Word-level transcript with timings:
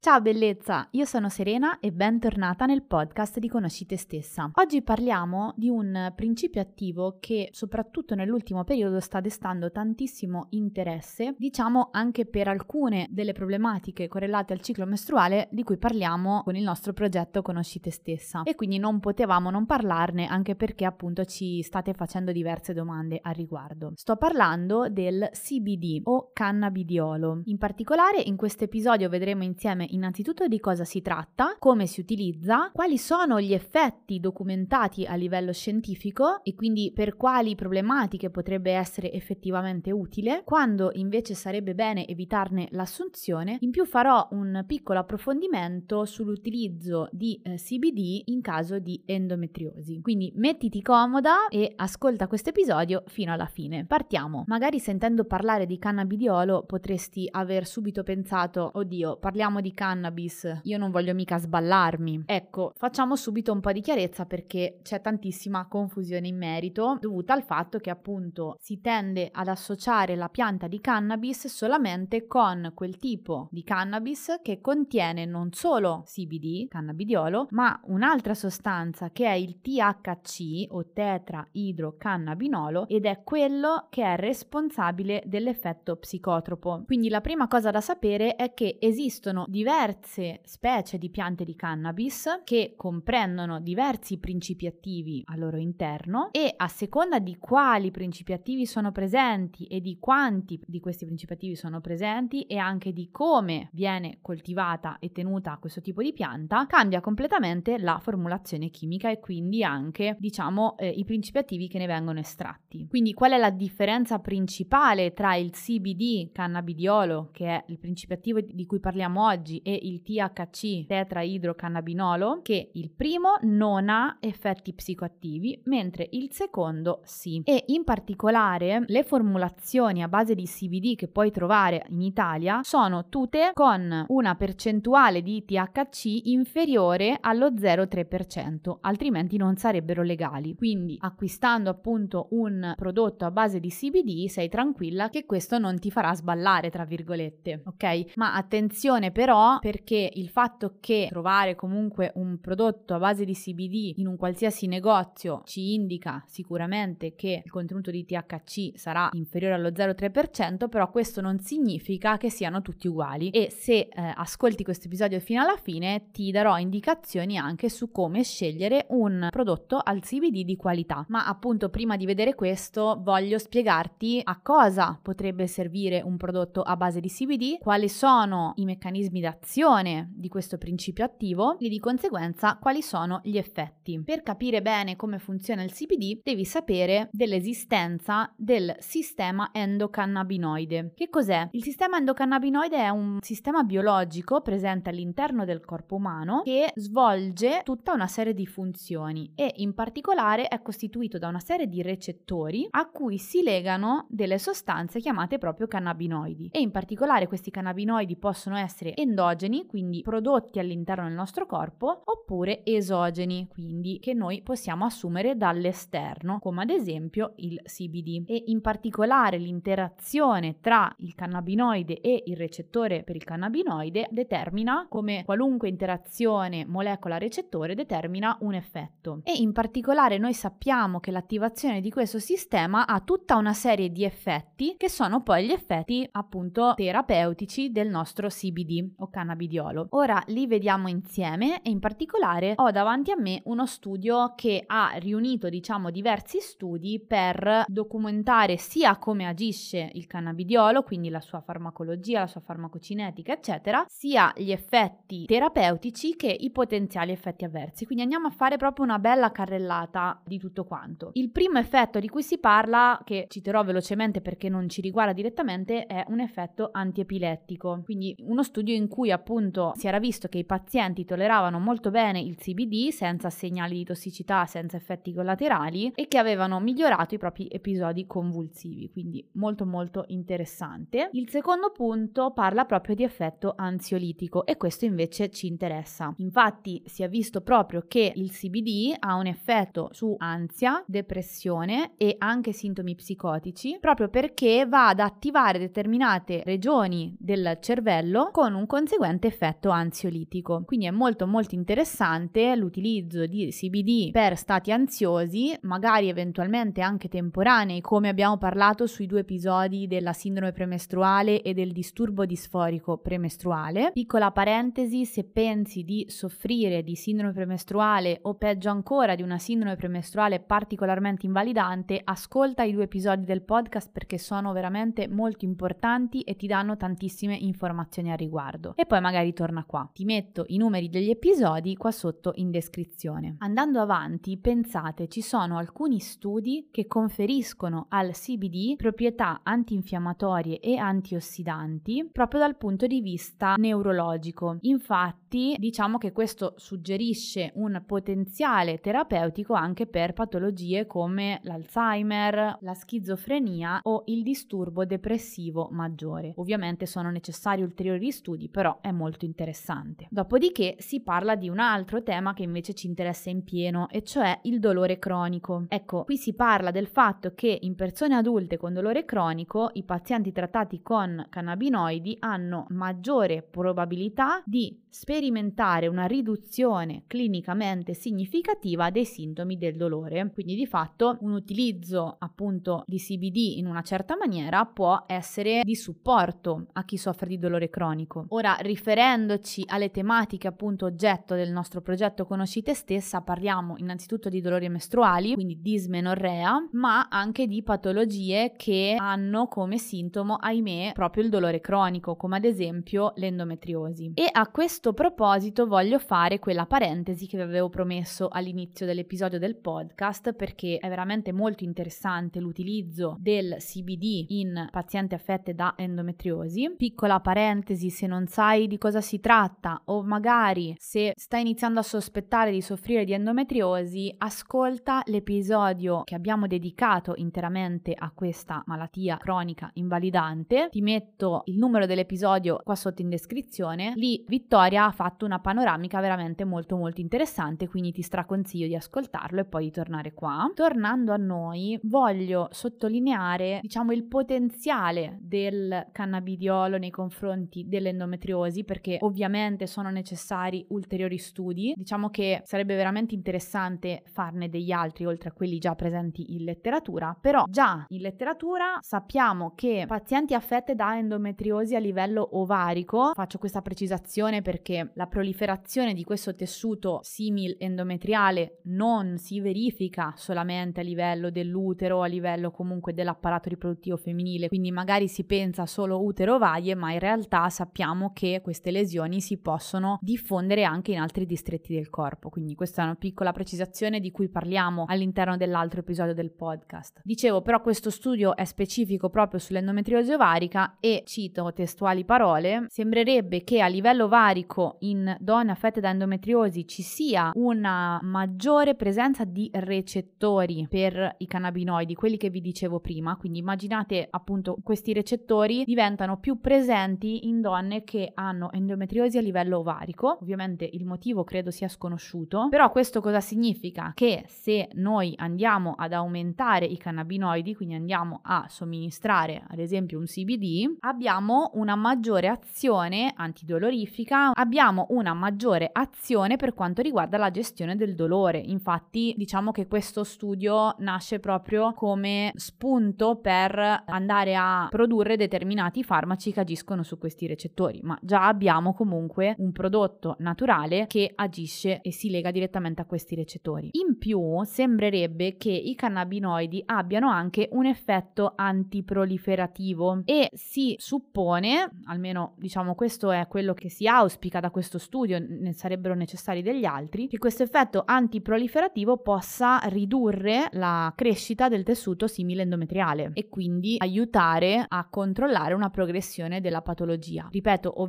Ciao 0.00 0.20
bellezza, 0.20 0.86
io 0.92 1.04
sono 1.04 1.28
Serena 1.28 1.80
e 1.80 1.90
bentornata 1.90 2.66
nel 2.66 2.84
podcast 2.84 3.40
di 3.40 3.48
Conosci 3.48 3.84
te 3.84 3.96
stessa. 3.96 4.48
Oggi 4.54 4.80
parliamo 4.80 5.54
di 5.56 5.68
un 5.68 6.12
principio 6.14 6.60
attivo 6.60 7.16
che 7.18 7.48
soprattutto 7.50 8.14
nell'ultimo 8.14 8.62
periodo 8.62 9.00
sta 9.00 9.20
destando 9.20 9.72
tantissimo 9.72 10.46
interesse, 10.50 11.34
diciamo 11.36 11.88
anche 11.90 12.26
per 12.26 12.46
alcune 12.46 13.08
delle 13.10 13.32
problematiche 13.32 14.06
correlate 14.06 14.52
al 14.52 14.60
ciclo 14.60 14.86
mestruale 14.86 15.48
di 15.50 15.64
cui 15.64 15.78
parliamo 15.78 16.42
con 16.44 16.54
il 16.54 16.62
nostro 16.62 16.92
progetto 16.92 17.42
Conosci 17.42 17.80
te 17.80 17.90
stessa 17.90 18.42
e 18.44 18.54
quindi 18.54 18.78
non 18.78 19.00
potevamo 19.00 19.50
non 19.50 19.66
parlarne 19.66 20.26
anche 20.26 20.54
perché 20.54 20.84
appunto 20.84 21.24
ci 21.24 21.60
state 21.62 21.92
facendo 21.92 22.30
diverse 22.30 22.72
domande 22.72 23.18
a 23.20 23.32
riguardo. 23.32 23.94
Sto 23.96 24.14
parlando 24.14 24.88
del 24.88 25.28
CBD 25.32 26.02
o 26.04 26.30
cannabidiolo. 26.32 27.42
In 27.46 27.58
particolare 27.58 28.20
in 28.20 28.36
questo 28.36 28.62
episodio 28.62 29.08
vedremo 29.08 29.42
insieme 29.42 29.86
innanzitutto 29.90 30.46
di 30.46 30.60
cosa 30.60 30.84
si 30.84 31.02
tratta, 31.02 31.56
come 31.58 31.86
si 31.86 32.00
utilizza, 32.00 32.70
quali 32.72 32.98
sono 32.98 33.40
gli 33.40 33.52
effetti 33.52 34.20
documentati 34.20 35.04
a 35.04 35.14
livello 35.14 35.52
scientifico 35.52 36.42
e 36.42 36.54
quindi 36.54 36.92
per 36.94 37.16
quali 37.16 37.54
problematiche 37.54 38.30
potrebbe 38.30 38.72
essere 38.72 39.12
effettivamente 39.12 39.90
utile, 39.90 40.42
quando 40.44 40.90
invece 40.94 41.34
sarebbe 41.34 41.74
bene 41.74 42.06
evitarne 42.06 42.68
l'assunzione. 42.72 43.58
In 43.60 43.70
più 43.70 43.84
farò 43.84 44.28
un 44.32 44.64
piccolo 44.66 44.98
approfondimento 44.98 46.04
sull'utilizzo 46.04 47.08
di 47.12 47.40
eh, 47.42 47.54
CBD 47.54 48.22
in 48.26 48.40
caso 48.40 48.78
di 48.78 49.02
endometriosi. 49.04 50.00
Quindi 50.00 50.32
mettiti 50.36 50.82
comoda 50.82 51.48
e 51.48 51.72
ascolta 51.76 52.26
questo 52.26 52.50
episodio 52.50 53.02
fino 53.06 53.32
alla 53.32 53.46
fine. 53.46 53.84
Partiamo. 53.86 54.44
Magari 54.46 54.78
sentendo 54.78 55.24
parlare 55.24 55.66
di 55.66 55.78
cannabidiolo 55.78 56.64
potresti 56.64 57.28
aver 57.30 57.66
subito 57.66 58.02
pensato, 58.02 58.70
oddio, 58.74 59.16
parliamo 59.16 59.60
di 59.60 59.72
cannabis, 59.78 60.62
io 60.64 60.76
non 60.76 60.90
voglio 60.90 61.14
mica 61.14 61.38
sballarmi. 61.38 62.24
Ecco, 62.26 62.72
facciamo 62.74 63.14
subito 63.14 63.52
un 63.52 63.60
po' 63.60 63.70
di 63.70 63.80
chiarezza 63.80 64.26
perché 64.26 64.80
c'è 64.82 65.00
tantissima 65.00 65.68
confusione 65.68 66.26
in 66.26 66.36
merito 66.36 66.96
dovuta 67.00 67.32
al 67.32 67.44
fatto 67.44 67.78
che 67.78 67.88
appunto 67.88 68.56
si 68.58 68.80
tende 68.80 69.28
ad 69.32 69.46
associare 69.46 70.16
la 70.16 70.28
pianta 70.30 70.66
di 70.66 70.80
cannabis 70.80 71.46
solamente 71.46 72.26
con 72.26 72.72
quel 72.74 72.98
tipo 72.98 73.46
di 73.52 73.62
cannabis 73.62 74.40
che 74.42 74.60
contiene 74.60 75.24
non 75.26 75.52
solo 75.52 76.02
CBD, 76.06 76.66
cannabidiolo, 76.66 77.46
ma 77.50 77.80
un'altra 77.84 78.34
sostanza 78.34 79.10
che 79.10 79.26
è 79.26 79.34
il 79.34 79.60
THC 79.60 80.66
o 80.70 80.90
tetraidrocannabinolo 80.92 82.88
ed 82.88 83.06
è 83.06 83.22
quello 83.22 83.86
che 83.90 84.02
è 84.02 84.16
responsabile 84.16 85.22
dell'effetto 85.24 85.94
psicotropo. 85.94 86.82
Quindi 86.84 87.08
la 87.08 87.20
prima 87.20 87.46
cosa 87.46 87.70
da 87.70 87.80
sapere 87.80 88.34
è 88.34 88.54
che 88.54 88.78
esistono 88.80 89.44
diversi 89.46 89.66
diverse 89.68 90.40
specie 90.44 90.96
di 90.96 91.10
piante 91.10 91.44
di 91.44 91.54
cannabis 91.54 92.40
che 92.42 92.72
comprendono 92.74 93.60
diversi 93.60 94.16
principi 94.16 94.66
attivi 94.66 95.22
al 95.26 95.40
loro 95.40 95.58
interno 95.58 96.30
e 96.32 96.54
a 96.56 96.68
seconda 96.68 97.18
di 97.18 97.36
quali 97.36 97.90
principi 97.90 98.32
attivi 98.32 98.64
sono 98.64 98.92
presenti 98.92 99.66
e 99.66 99.82
di 99.82 99.98
quanti 100.00 100.58
di 100.64 100.80
questi 100.80 101.04
principi 101.04 101.34
attivi 101.34 101.54
sono 101.54 101.82
presenti 101.82 102.44
e 102.44 102.56
anche 102.56 102.94
di 102.94 103.10
come 103.10 103.68
viene 103.72 104.20
coltivata 104.22 104.98
e 105.00 105.12
tenuta 105.12 105.58
questo 105.60 105.82
tipo 105.82 106.02
di 106.02 106.14
pianta, 106.14 106.64
cambia 106.66 107.02
completamente 107.02 107.76
la 107.76 107.98
formulazione 108.00 108.70
chimica 108.70 109.10
e 109.10 109.20
quindi 109.20 109.62
anche, 109.62 110.16
diciamo, 110.18 110.78
eh, 110.78 110.88
i 110.88 111.04
principi 111.04 111.36
attivi 111.36 111.68
che 111.68 111.76
ne 111.76 111.86
vengono 111.86 112.20
estratti. 112.20 112.86
Quindi 112.88 113.12
qual 113.12 113.32
è 113.32 113.36
la 113.36 113.50
differenza 113.50 114.18
principale 114.18 115.12
tra 115.12 115.36
il 115.36 115.50
CBD 115.50 116.32
cannabidiolo, 116.32 117.28
che 117.32 117.48
è 117.48 117.64
il 117.66 117.78
principio 117.78 118.14
attivo 118.14 118.40
di 118.40 118.64
cui 118.64 118.80
parliamo 118.80 119.26
oggi, 119.26 119.56
e 119.62 119.78
il 119.82 120.02
THC 120.02 120.86
tetraidrocannabinolo, 120.86 122.40
che 122.42 122.70
il 122.74 122.90
primo 122.90 123.36
non 123.42 123.88
ha 123.88 124.16
effetti 124.20 124.72
psicoattivi, 124.72 125.60
mentre 125.64 126.08
il 126.12 126.28
secondo 126.32 127.00
sì. 127.04 127.42
E 127.44 127.64
in 127.68 127.84
particolare 127.84 128.84
le 128.86 129.02
formulazioni 129.02 130.02
a 130.02 130.08
base 130.08 130.34
di 130.34 130.44
CBD 130.44 130.96
che 130.96 131.08
puoi 131.08 131.30
trovare 131.30 131.84
in 131.88 132.02
Italia 132.02 132.60
sono 132.62 133.08
tutte 133.08 133.50
con 133.54 134.04
una 134.08 134.34
percentuale 134.34 135.22
di 135.22 135.44
THC 135.44 136.26
inferiore 136.26 137.16
allo 137.20 137.50
0,3%, 137.50 138.78
altrimenti 138.80 139.36
non 139.36 139.56
sarebbero 139.56 140.02
legali. 140.02 140.54
Quindi 140.54 140.96
acquistando 141.00 141.70
appunto 141.70 142.28
un 142.30 142.72
prodotto 142.76 143.24
a 143.24 143.30
base 143.30 143.60
di 143.60 143.68
CBD 143.68 144.26
sei 144.26 144.48
tranquilla 144.48 145.08
che 145.08 145.24
questo 145.24 145.58
non 145.58 145.78
ti 145.78 145.90
farà 145.90 146.14
sballare, 146.14 146.70
tra 146.70 146.84
virgolette, 146.84 147.62
ok? 147.64 148.16
Ma 148.16 148.34
attenzione 148.34 149.10
però 149.10 149.47
perché 149.60 150.10
il 150.14 150.28
fatto 150.28 150.76
che 150.80 151.06
trovare 151.08 151.54
comunque 151.54 152.12
un 152.16 152.38
prodotto 152.40 152.94
a 152.94 152.98
base 152.98 153.24
di 153.24 153.32
CBD 153.32 153.98
in 153.98 154.06
un 154.06 154.16
qualsiasi 154.16 154.66
negozio 154.66 155.42
ci 155.44 155.74
indica 155.74 156.22
sicuramente 156.26 157.14
che 157.14 157.42
il 157.42 157.50
contenuto 157.50 157.90
di 157.90 158.04
THC 158.04 158.78
sarà 158.78 159.08
inferiore 159.12 159.54
allo 159.54 159.70
0,3%, 159.70 160.68
però 160.68 160.90
questo 160.90 161.20
non 161.20 161.38
significa 161.38 162.16
che 162.18 162.30
siano 162.30 162.60
tutti 162.62 162.86
uguali 162.86 163.30
e 163.30 163.50
se 163.50 163.88
eh, 163.90 163.90
ascolti 164.16 164.64
questo 164.64 164.86
episodio 164.86 165.20
fino 165.20 165.40
alla 165.40 165.56
fine 165.56 166.08
ti 166.12 166.30
darò 166.30 166.58
indicazioni 166.58 167.38
anche 167.38 167.68
su 167.68 167.90
come 167.90 168.22
scegliere 168.22 168.86
un 168.90 169.28
prodotto 169.30 169.80
al 169.82 170.00
CBD 170.00 170.44
di 170.44 170.56
qualità. 170.56 171.04
Ma 171.08 171.26
appunto 171.26 171.68
prima 171.68 171.96
di 171.96 172.06
vedere 172.06 172.34
questo 172.34 173.00
voglio 173.02 173.38
spiegarti 173.38 174.20
a 174.22 174.40
cosa 174.40 174.98
potrebbe 175.00 175.46
servire 175.46 176.02
un 176.02 176.16
prodotto 176.16 176.62
a 176.62 176.76
base 176.76 177.00
di 177.00 177.08
CBD, 177.08 177.58
quali 177.58 177.88
sono 177.88 178.52
i 178.56 178.64
meccanismi 178.64 179.20
d'azione 179.20 179.37
azione 179.38 180.10
di 180.14 180.28
questo 180.28 180.58
principio 180.58 181.04
attivo 181.04 181.58
e 181.58 181.68
di 181.68 181.78
conseguenza 181.78 182.56
quali 182.60 182.82
sono 182.82 183.20
gli 183.22 183.36
effetti. 183.38 184.02
Per 184.04 184.22
capire 184.22 184.60
bene 184.60 184.96
come 184.96 185.18
funziona 185.18 185.62
il 185.62 185.72
CBD 185.72 186.20
devi 186.22 186.44
sapere 186.44 187.08
dell'esistenza 187.12 188.32
del 188.36 188.74
sistema 188.80 189.50
endocannabinoide. 189.52 190.92
Che 190.94 191.08
cos'è? 191.08 191.48
Il 191.52 191.62
sistema 191.62 191.98
endocannabinoide 191.98 192.76
è 192.76 192.88
un 192.88 193.18
sistema 193.20 193.62
biologico 193.62 194.40
presente 194.40 194.90
all'interno 194.90 195.44
del 195.44 195.64
corpo 195.64 195.94
umano 195.94 196.42
che 196.42 196.72
svolge 196.74 197.62
tutta 197.64 197.92
una 197.92 198.08
serie 198.08 198.34
di 198.34 198.46
funzioni 198.46 199.32
e 199.34 199.52
in 199.56 199.74
particolare 199.74 200.48
è 200.48 200.60
costituito 200.60 201.18
da 201.18 201.28
una 201.28 201.40
serie 201.40 201.68
di 201.68 201.82
recettori 201.82 202.66
a 202.70 202.88
cui 202.88 203.18
si 203.18 203.42
legano 203.42 204.06
delle 204.08 204.38
sostanze 204.38 204.98
chiamate 205.00 205.38
proprio 205.38 205.66
cannabinoidi 205.68 206.50
e 206.52 206.60
in 206.60 206.70
particolare 206.70 207.28
questi 207.28 207.50
cannabinoidi 207.50 208.16
possono 208.16 208.56
essere 208.56 208.94
endogeni 208.94 209.27
endogeni, 209.28 209.66
quindi 209.66 210.02
prodotti 210.02 210.58
all'interno 210.58 211.04
del 211.04 211.14
nostro 211.14 211.46
corpo, 211.46 212.02
oppure 212.04 212.64
esogeni, 212.64 213.46
quindi 213.48 213.98
che 213.98 214.14
noi 214.14 214.42
possiamo 214.42 214.84
assumere 214.84 215.36
dall'esterno, 215.36 216.38
come 216.38 216.62
ad 216.62 216.70
esempio 216.70 217.32
il 217.36 217.60
CBD. 217.62 218.24
E 218.26 218.44
in 218.46 218.60
particolare 218.60 219.38
l'interazione 219.38 220.58
tra 220.60 220.92
il 220.98 221.14
cannabinoide 221.14 222.00
e 222.00 222.22
il 222.26 222.36
recettore 222.36 223.02
per 223.02 223.16
il 223.16 223.24
cannabinoide 223.24 224.08
determina, 224.10 224.86
come 224.88 225.24
qualunque 225.24 225.68
interazione 225.68 226.64
molecola-recettore, 226.64 227.74
determina 227.74 228.36
un 228.40 228.54
effetto. 228.54 229.20
E 229.24 229.34
in 229.36 229.52
particolare 229.52 230.18
noi 230.18 230.34
sappiamo 230.34 231.00
che 231.00 231.10
l'attivazione 231.10 231.80
di 231.80 231.90
questo 231.90 232.18
sistema 232.18 232.86
ha 232.86 233.00
tutta 233.00 233.36
una 233.36 233.52
serie 233.52 233.90
di 233.90 234.04
effetti 234.04 234.74
che 234.76 234.88
sono 234.88 235.22
poi 235.22 235.46
gli 235.46 235.52
effetti 235.52 236.08
appunto 236.12 236.74
terapeutici 236.74 237.70
del 237.70 237.88
nostro 237.88 238.28
CBD, 238.28 238.94
ok? 238.98 239.17
Cannabidiolo. 239.18 239.88
Ora 239.90 240.22
li 240.26 240.46
vediamo 240.46 240.86
insieme 240.86 241.60
e 241.62 241.70
in 241.70 241.80
particolare 241.80 242.52
ho 242.54 242.70
davanti 242.70 243.10
a 243.10 243.16
me 243.18 243.40
uno 243.46 243.66
studio 243.66 244.34
che 244.36 244.62
ha 244.64 244.92
riunito 244.98 245.48
diciamo 245.48 245.90
diversi 245.90 246.38
studi 246.40 247.02
per 247.04 247.64
documentare 247.66 248.58
sia 248.58 248.96
come 248.96 249.26
agisce 249.26 249.90
il 249.94 250.06
cannabidiolo, 250.06 250.84
quindi 250.84 251.08
la 251.08 251.20
sua 251.20 251.40
farmacologia, 251.40 252.20
la 252.20 252.26
sua 252.28 252.40
farmacocinetica, 252.40 253.32
eccetera, 253.32 253.84
sia 253.88 254.32
gli 254.36 254.52
effetti 254.52 255.24
terapeutici 255.24 256.14
che 256.14 256.28
i 256.28 256.50
potenziali 256.50 257.10
effetti 257.10 257.44
avversi. 257.44 257.86
Quindi 257.86 258.04
andiamo 258.04 258.28
a 258.28 258.30
fare 258.30 258.56
proprio 258.56 258.84
una 258.84 259.00
bella 259.00 259.32
carrellata 259.32 260.20
di 260.24 260.38
tutto 260.38 260.64
quanto. 260.64 261.10
Il 261.14 261.30
primo 261.30 261.58
effetto 261.58 261.98
di 261.98 262.08
cui 262.08 262.22
si 262.22 262.38
parla, 262.38 263.00
che 263.04 263.26
citerò 263.28 263.64
velocemente 263.64 264.20
perché 264.20 264.48
non 264.48 264.68
ci 264.68 264.80
riguarda 264.80 265.12
direttamente, 265.12 265.86
è 265.86 266.04
un 266.08 266.20
effetto 266.20 266.68
antiepilettico. 266.70 267.82
Quindi 267.84 268.14
uno 268.20 268.44
studio 268.44 268.74
in 268.74 268.86
cui 268.86 268.97
appunto 269.10 269.72
si 269.76 269.86
era 269.86 269.98
visto 269.98 270.28
che 270.28 270.38
i 270.38 270.44
pazienti 270.44 271.04
tolleravano 271.04 271.58
molto 271.58 271.90
bene 271.90 272.20
il 272.20 272.36
CBD 272.36 272.90
senza 272.90 273.30
segnali 273.30 273.76
di 273.76 273.84
tossicità, 273.84 274.44
senza 274.46 274.76
effetti 274.76 275.12
collaterali 275.12 275.92
e 275.94 276.08
che 276.08 276.18
avevano 276.18 276.60
migliorato 276.60 277.14
i 277.14 277.18
propri 277.18 277.48
episodi 277.50 278.06
convulsivi. 278.06 278.90
Quindi 278.90 279.26
molto 279.32 279.64
molto 279.64 280.04
interessante. 280.08 281.10
Il 281.12 281.28
secondo 281.28 281.70
punto 281.70 282.32
parla 282.32 282.64
proprio 282.64 282.94
di 282.94 283.04
effetto 283.04 283.54
ansiolitico 283.56 284.44
e 284.44 284.56
questo 284.56 284.84
invece 284.84 285.30
ci 285.30 285.46
interessa. 285.46 286.12
Infatti 286.16 286.82
si 286.86 287.02
è 287.02 287.08
visto 287.08 287.40
proprio 287.40 287.84
che 287.86 288.12
il 288.14 288.30
CBD 288.30 288.96
ha 288.98 289.14
un 289.14 289.26
effetto 289.26 289.90
su 289.92 290.14
ansia, 290.18 290.82
depressione 290.86 291.92
e 291.96 292.16
anche 292.18 292.52
sintomi 292.52 292.94
psicotici 292.94 293.78
proprio 293.80 294.08
perché 294.08 294.66
va 294.66 294.88
ad 294.88 295.00
attivare 295.00 295.58
determinate 295.58 296.42
regioni 296.44 297.16
del 297.18 297.58
cervello 297.60 298.30
con 298.32 298.54
un 298.54 298.66
conseguente 298.88 299.26
effetto 299.26 299.68
ansiolitico. 299.68 300.62
Quindi 300.64 300.86
è 300.86 300.90
molto 300.90 301.26
molto 301.26 301.54
interessante 301.54 302.56
l'utilizzo 302.56 303.26
di 303.26 303.50
CBD 303.50 304.12
per 304.12 304.38
stati 304.38 304.72
ansiosi, 304.72 305.54
magari 305.62 306.08
eventualmente 306.08 306.80
anche 306.80 307.08
temporanei, 307.08 307.82
come 307.82 308.08
abbiamo 308.08 308.38
parlato 308.38 308.86
sui 308.86 309.04
due 309.04 309.20
episodi 309.20 309.86
della 309.86 310.14
sindrome 310.14 310.52
premestruale 310.52 311.42
e 311.42 311.52
del 311.52 311.72
disturbo 311.72 312.24
disforico 312.24 312.96
premestruale. 312.96 313.90
Piccola 313.92 314.30
parentesi, 314.30 315.04
se 315.04 315.24
pensi 315.24 315.82
di 315.82 316.06
soffrire 316.08 316.82
di 316.82 316.94
sindrome 316.94 317.34
premestruale 317.34 318.20
o 318.22 318.36
peggio 318.36 318.70
ancora 318.70 319.14
di 319.14 319.22
una 319.22 319.38
sindrome 319.38 319.76
premestruale 319.76 320.40
particolarmente 320.40 321.26
invalidante, 321.26 322.00
ascolta 322.02 322.62
i 322.62 322.72
due 322.72 322.84
episodi 322.84 323.26
del 323.26 323.42
podcast 323.42 323.90
perché 323.92 324.16
sono 324.16 324.54
veramente 324.54 325.08
molto 325.08 325.44
importanti 325.44 326.22
e 326.22 326.36
ti 326.36 326.46
danno 326.46 326.78
tantissime 326.78 327.36
informazioni 327.36 328.10
al 328.10 328.16
riguardo. 328.16 328.72
E 328.80 328.86
poi 328.86 329.00
magari 329.00 329.32
torna 329.32 329.64
qua. 329.64 329.90
Ti 329.92 330.04
metto 330.04 330.44
i 330.46 330.56
numeri 330.56 330.88
degli 330.88 331.10
episodi 331.10 331.76
qua 331.76 331.90
sotto 331.90 332.30
in 332.36 332.52
descrizione. 332.52 333.34
Andando 333.38 333.80
avanti, 333.80 334.38
pensate, 334.38 335.08
ci 335.08 335.20
sono 335.20 335.58
alcuni 335.58 335.98
studi 335.98 336.68
che 336.70 336.86
conferiscono 336.86 337.86
al 337.88 338.12
CBD 338.12 338.76
proprietà 338.76 339.40
antinfiammatorie 339.42 340.60
e 340.60 340.76
antiossidanti 340.76 342.08
proprio 342.12 342.38
dal 342.38 342.56
punto 342.56 342.86
di 342.86 343.00
vista 343.00 343.56
neurologico. 343.56 344.58
Infatti, 344.60 345.56
diciamo 345.58 345.98
che 345.98 346.12
questo 346.12 346.54
suggerisce 346.56 347.50
un 347.56 347.82
potenziale 347.84 348.78
terapeutico 348.78 349.54
anche 349.54 349.88
per 349.88 350.12
patologie 350.12 350.86
come 350.86 351.40
l'Alzheimer, 351.42 352.58
la 352.60 352.74
schizofrenia 352.74 353.80
o 353.82 354.04
il 354.06 354.22
disturbo 354.22 354.84
depressivo 354.84 355.68
maggiore. 355.72 356.34
Ovviamente 356.36 356.86
sono 356.86 357.10
necessari 357.10 357.62
ulteriori 357.62 358.12
studi, 358.12 358.48
però 358.48 358.66
è 358.80 358.90
molto 358.90 359.24
interessante. 359.24 360.06
Dopodiché 360.10 360.76
si 360.78 361.00
parla 361.00 361.34
di 361.34 361.48
un 361.48 361.58
altro 361.58 362.02
tema 362.02 362.34
che 362.34 362.42
invece 362.42 362.74
ci 362.74 362.86
interessa 362.86 363.30
in 363.30 363.42
pieno, 363.42 363.88
e 363.88 364.02
cioè 364.02 364.38
il 364.42 364.60
dolore 364.60 364.98
cronico. 364.98 365.64
Ecco, 365.68 366.04
qui 366.04 366.16
si 366.16 366.34
parla 366.34 366.70
del 366.70 366.86
fatto 366.86 367.32
che 367.34 367.58
in 367.62 367.74
persone 367.74 368.14
adulte 368.14 368.56
con 368.56 368.72
dolore 368.72 369.04
cronico 369.04 369.70
i 369.74 369.84
pazienti 369.84 370.32
trattati 370.32 370.82
con 370.82 371.26
cannabinoidi 371.28 372.16
hanno 372.20 372.66
maggiore 372.70 373.42
probabilità 373.42 374.42
di 374.44 374.86
sperimentare 374.90 375.86
una 375.86 376.06
riduzione 376.06 377.04
clinicamente 377.06 377.94
significativa 377.94 378.90
dei 378.90 379.04
sintomi 379.04 379.56
del 379.56 379.76
dolore. 379.76 380.30
Quindi 380.32 380.54
di 380.54 380.66
fatto 380.66 381.18
un 381.20 381.32
utilizzo 381.32 382.16
appunto 382.18 382.82
di 382.86 382.98
CBD 382.98 383.58
in 383.58 383.66
una 383.66 383.82
certa 383.82 384.16
maniera 384.16 384.64
può 384.64 385.04
essere 385.06 385.62
di 385.62 385.76
supporto 385.76 386.66
a 386.72 386.84
chi 386.84 386.96
soffre 386.96 387.28
di 387.28 387.38
dolore 387.38 387.70
cronico. 387.70 388.26
Ora, 388.30 388.57
riferendoci 388.60 389.64
alle 389.66 389.90
tematiche 389.90 390.48
appunto 390.48 390.86
oggetto 390.86 391.34
del 391.34 391.50
nostro 391.50 391.80
progetto 391.80 392.26
Conoscite 392.26 392.74
stessa, 392.74 393.20
parliamo 393.20 393.76
innanzitutto 393.78 394.28
di 394.28 394.40
dolori 394.40 394.68
mestruali, 394.68 395.34
quindi 395.34 395.60
dismenorrea, 395.60 396.68
ma 396.72 397.08
anche 397.08 397.46
di 397.46 397.62
patologie 397.62 398.54
che 398.56 398.96
hanno 398.98 399.46
come 399.46 399.78
sintomo, 399.78 400.36
ahimè, 400.36 400.92
proprio 400.94 401.22
il 401.22 401.30
dolore 401.30 401.60
cronico, 401.60 402.16
come 402.16 402.36
ad 402.36 402.44
esempio 402.44 403.12
l'endometriosi. 403.16 404.12
E 404.14 404.28
a 404.30 404.48
questo 404.48 404.92
proposito 404.92 405.66
voglio 405.66 405.98
fare 405.98 406.38
quella 406.38 406.66
parentesi 406.66 407.26
che 407.26 407.36
vi 407.36 407.42
avevo 407.42 407.68
promesso 407.68 408.28
all'inizio 408.28 408.86
dell'episodio 408.86 409.38
del 409.38 409.56
podcast 409.56 410.32
perché 410.32 410.78
è 410.78 410.88
veramente 410.88 411.32
molto 411.32 411.64
interessante 411.64 412.40
l'utilizzo 412.40 413.16
del 413.18 413.56
CBD 413.58 414.26
in 414.28 414.68
pazienti 414.70 415.14
affette 415.14 415.54
da 415.54 415.74
endometriosi. 415.76 416.74
Piccola 416.76 417.20
parentesi, 417.20 417.90
se 417.90 418.06
non 418.06 418.26
sai 418.26 418.47
di 418.56 418.78
cosa 418.78 419.00
si 419.00 419.20
tratta 419.20 419.82
o 419.86 420.02
magari 420.02 420.74
se 420.78 421.12
stai 421.16 421.42
iniziando 421.42 421.80
a 421.80 421.82
sospettare 421.82 422.50
di 422.50 422.62
soffrire 422.62 423.04
di 423.04 423.12
endometriosi, 423.12 424.14
ascolta 424.18 425.02
l'episodio 425.06 426.02
che 426.04 426.14
abbiamo 426.14 426.46
dedicato 426.46 427.12
interamente 427.16 427.92
a 427.96 428.10
questa 428.14 428.62
malattia 428.66 429.18
cronica 429.18 429.70
invalidante. 429.74 430.68
Ti 430.70 430.80
metto 430.80 431.42
il 431.44 431.58
numero 431.58 431.86
dell'episodio 431.86 432.60
qua 432.64 432.74
sotto 432.74 433.02
in 433.02 433.10
descrizione. 433.10 433.92
Lì 433.96 434.24
Vittoria 434.26 434.86
ha 434.86 434.92
fatto 434.92 435.24
una 435.24 435.40
panoramica 435.40 436.00
veramente 436.00 436.44
molto 436.44 436.76
molto 436.76 437.00
interessante, 437.00 437.68
quindi 437.68 437.92
ti 437.92 438.02
straconsiglio 438.02 438.66
di 438.66 438.74
ascoltarlo 438.74 439.40
e 439.40 439.44
poi 439.44 439.64
di 439.64 439.70
tornare 439.70 440.14
qua. 440.14 440.50
Tornando 440.54 441.12
a 441.12 441.16
noi, 441.16 441.78
voglio 441.82 442.48
sottolineare, 442.50 443.58
diciamo, 443.62 443.92
il 443.92 444.04
potenziale 444.04 445.18
del 445.20 445.88
cannabidiolo 445.92 446.78
nei 446.78 446.90
confronti 446.90 447.66
dell'endometriosi, 447.66 448.36
perché 448.64 448.98
ovviamente 449.00 449.66
sono 449.66 449.90
necessari 449.90 450.64
ulteriori 450.68 451.18
studi. 451.18 451.72
Diciamo 451.76 452.10
che 452.10 452.42
sarebbe 452.44 452.76
veramente 452.76 453.14
interessante 453.14 454.02
farne 454.06 454.48
degli 454.48 454.70
altri 454.70 455.06
oltre 455.06 455.30
a 455.30 455.32
quelli 455.32 455.58
già 455.58 455.74
presenti 455.74 456.34
in 456.34 456.44
letteratura, 456.44 457.16
però 457.20 457.44
già 457.48 457.84
in 457.88 458.00
letteratura 458.00 458.78
sappiamo 458.80 459.52
che 459.54 459.84
pazienti 459.86 460.34
affette 460.34 460.74
da 460.74 460.96
endometriosi 460.96 461.74
a 461.74 461.78
livello 461.78 462.38
ovarico, 462.38 463.12
faccio 463.14 463.38
questa 463.38 463.62
precisazione 463.62 464.42
perché 464.42 464.90
la 464.94 465.06
proliferazione 465.06 465.94
di 465.94 466.04
questo 466.04 466.34
tessuto 466.34 467.00
simil 467.02 467.56
endometriale 467.58 468.60
non 468.64 469.18
si 469.18 469.40
verifica 469.40 470.12
solamente 470.16 470.80
a 470.80 470.84
livello 470.84 471.30
dell'utero, 471.30 472.02
a 472.02 472.06
livello 472.06 472.50
comunque 472.50 472.92
dell'apparato 472.92 473.48
riproduttivo 473.48 473.96
femminile, 473.96 474.48
quindi 474.48 474.70
magari 474.70 475.08
si 475.08 475.24
pensa 475.24 475.66
solo 475.66 476.02
utero-ovaie, 476.04 476.74
ma 476.74 476.92
in 476.92 476.98
realtà 476.98 477.48
sappiamo 477.48 478.12
che 478.12 478.27
queste 478.42 478.70
lesioni 478.70 479.20
si 479.20 479.38
possono 479.38 479.98
diffondere 480.00 480.64
anche 480.64 480.92
in 480.92 480.98
altri 480.98 481.26
distretti 481.26 481.74
del 481.74 481.90
corpo, 481.90 482.28
quindi 482.28 482.54
questa 482.54 482.82
è 482.82 482.84
una 482.84 482.94
piccola 482.94 483.32
precisazione 483.32 484.00
di 484.00 484.10
cui 484.10 484.28
parliamo 484.28 484.84
all'interno 484.86 485.36
dell'altro 485.36 485.80
episodio 485.80 486.14
del 486.14 486.30
podcast. 486.30 487.00
Dicevo 487.02 487.42
però 487.42 487.60
questo 487.60 487.90
studio 487.90 488.36
è 488.36 488.44
specifico 488.44 489.10
proprio 489.10 489.40
sull'endometriosi 489.40 490.12
ovarica 490.12 490.76
e 490.80 491.02
cito 491.06 491.52
testuali 491.52 492.04
parole, 492.04 492.66
sembrerebbe 492.68 493.42
che 493.42 493.60
a 493.60 493.66
livello 493.66 494.04
ovarico 494.04 494.76
in 494.80 495.16
donne 495.20 495.52
affette 495.52 495.80
da 495.80 495.90
endometriosi 495.90 496.66
ci 496.66 496.82
sia 496.82 497.30
una 497.34 497.98
maggiore 498.02 498.74
presenza 498.74 499.24
di 499.24 499.50
recettori 499.52 500.66
per 500.68 501.16
i 501.18 501.26
cannabinoidi, 501.26 501.94
quelli 501.94 502.16
che 502.16 502.30
vi 502.30 502.40
dicevo 502.40 502.80
prima, 502.80 503.16
quindi 503.16 503.38
immaginate 503.38 504.06
appunto 504.10 504.56
questi 504.62 504.92
recettori 504.92 505.64
diventano 505.64 506.18
più 506.18 506.40
presenti 506.40 507.28
in 507.28 507.40
donne 507.40 507.84
che 507.84 508.07
hanno 508.14 508.50
endometriosi 508.52 509.18
a 509.18 509.20
livello 509.20 509.58
ovarico, 509.58 510.18
ovviamente 510.20 510.68
il 510.70 510.84
motivo 510.84 511.24
credo 511.24 511.50
sia 511.50 511.68
sconosciuto, 511.68 512.48
però 512.50 512.70
questo 512.70 513.00
cosa 513.00 513.20
significa? 513.20 513.92
Che 513.94 514.24
se 514.26 514.68
noi 514.74 515.14
andiamo 515.16 515.74
ad 515.76 515.92
aumentare 515.92 516.66
i 516.66 516.76
cannabinoidi, 516.76 517.54
quindi 517.54 517.74
andiamo 517.74 518.20
a 518.22 518.46
somministrare 518.48 519.44
ad 519.48 519.58
esempio 519.58 519.98
un 519.98 520.04
CBD, 520.04 520.76
abbiamo 520.80 521.50
una 521.54 521.74
maggiore 521.74 522.28
azione 522.28 523.12
antidolorifica, 523.16 524.32
abbiamo 524.32 524.86
una 524.90 525.14
maggiore 525.14 525.70
azione 525.72 526.36
per 526.36 526.54
quanto 526.54 526.82
riguarda 526.82 527.18
la 527.18 527.30
gestione 527.30 527.76
del 527.76 527.94
dolore. 527.94 528.38
Infatti, 528.38 529.14
diciamo 529.16 529.52
che 529.52 529.66
questo 529.66 530.04
studio 530.04 530.74
nasce 530.78 531.18
proprio 531.18 531.72
come 531.74 532.32
spunto 532.36 533.16
per 533.16 533.84
andare 533.86 534.36
a 534.36 534.66
produrre 534.70 535.16
determinati 535.16 535.82
farmaci 535.82 536.32
che 536.32 536.40
agiscono 536.40 536.82
su 536.82 536.98
questi 536.98 537.26
recettori, 537.26 537.80
ma 537.82 537.97
già 538.02 538.26
abbiamo 538.26 538.74
comunque 538.74 539.34
un 539.38 539.52
prodotto 539.52 540.16
naturale 540.18 540.86
che 540.86 541.12
agisce 541.14 541.80
e 541.80 541.92
si 541.92 542.10
lega 542.10 542.30
direttamente 542.30 542.82
a 542.82 542.84
questi 542.84 543.14
recettori. 543.14 543.70
In 543.72 543.98
più, 543.98 544.42
sembrerebbe 544.44 545.36
che 545.36 545.50
i 545.50 545.74
cannabinoidi 545.74 546.62
abbiano 546.66 547.10
anche 547.10 547.48
un 547.52 547.66
effetto 547.66 548.32
antiproliferativo 548.36 550.02
e 550.04 550.28
si 550.32 550.74
suppone, 550.78 551.70
almeno 551.86 552.34
diciamo 552.36 552.74
questo 552.74 553.10
è 553.10 553.26
quello 553.28 553.54
che 553.54 553.68
si 553.68 553.86
auspica 553.86 554.40
da 554.40 554.50
questo 554.50 554.78
studio, 554.78 555.18
ne 555.18 555.52
sarebbero 555.52 555.94
necessari 555.94 556.42
degli 556.42 556.64
altri, 556.64 557.08
che 557.08 557.18
questo 557.18 557.42
effetto 557.42 557.82
antiproliferativo 557.84 558.98
possa 558.98 559.58
ridurre 559.64 560.48
la 560.52 560.92
crescita 560.94 561.48
del 561.48 561.64
tessuto 561.64 562.06
simile 562.06 562.42
endometriale 562.42 563.10
e 563.14 563.28
quindi 563.28 563.76
aiutare 563.78 564.64
a 564.66 564.86
controllare 564.88 565.54
una 565.54 565.70
progressione 565.70 566.40
della 566.40 566.62
patologia. 566.62 567.28
Ripeto, 567.30 567.80
ovviamente 567.80 567.87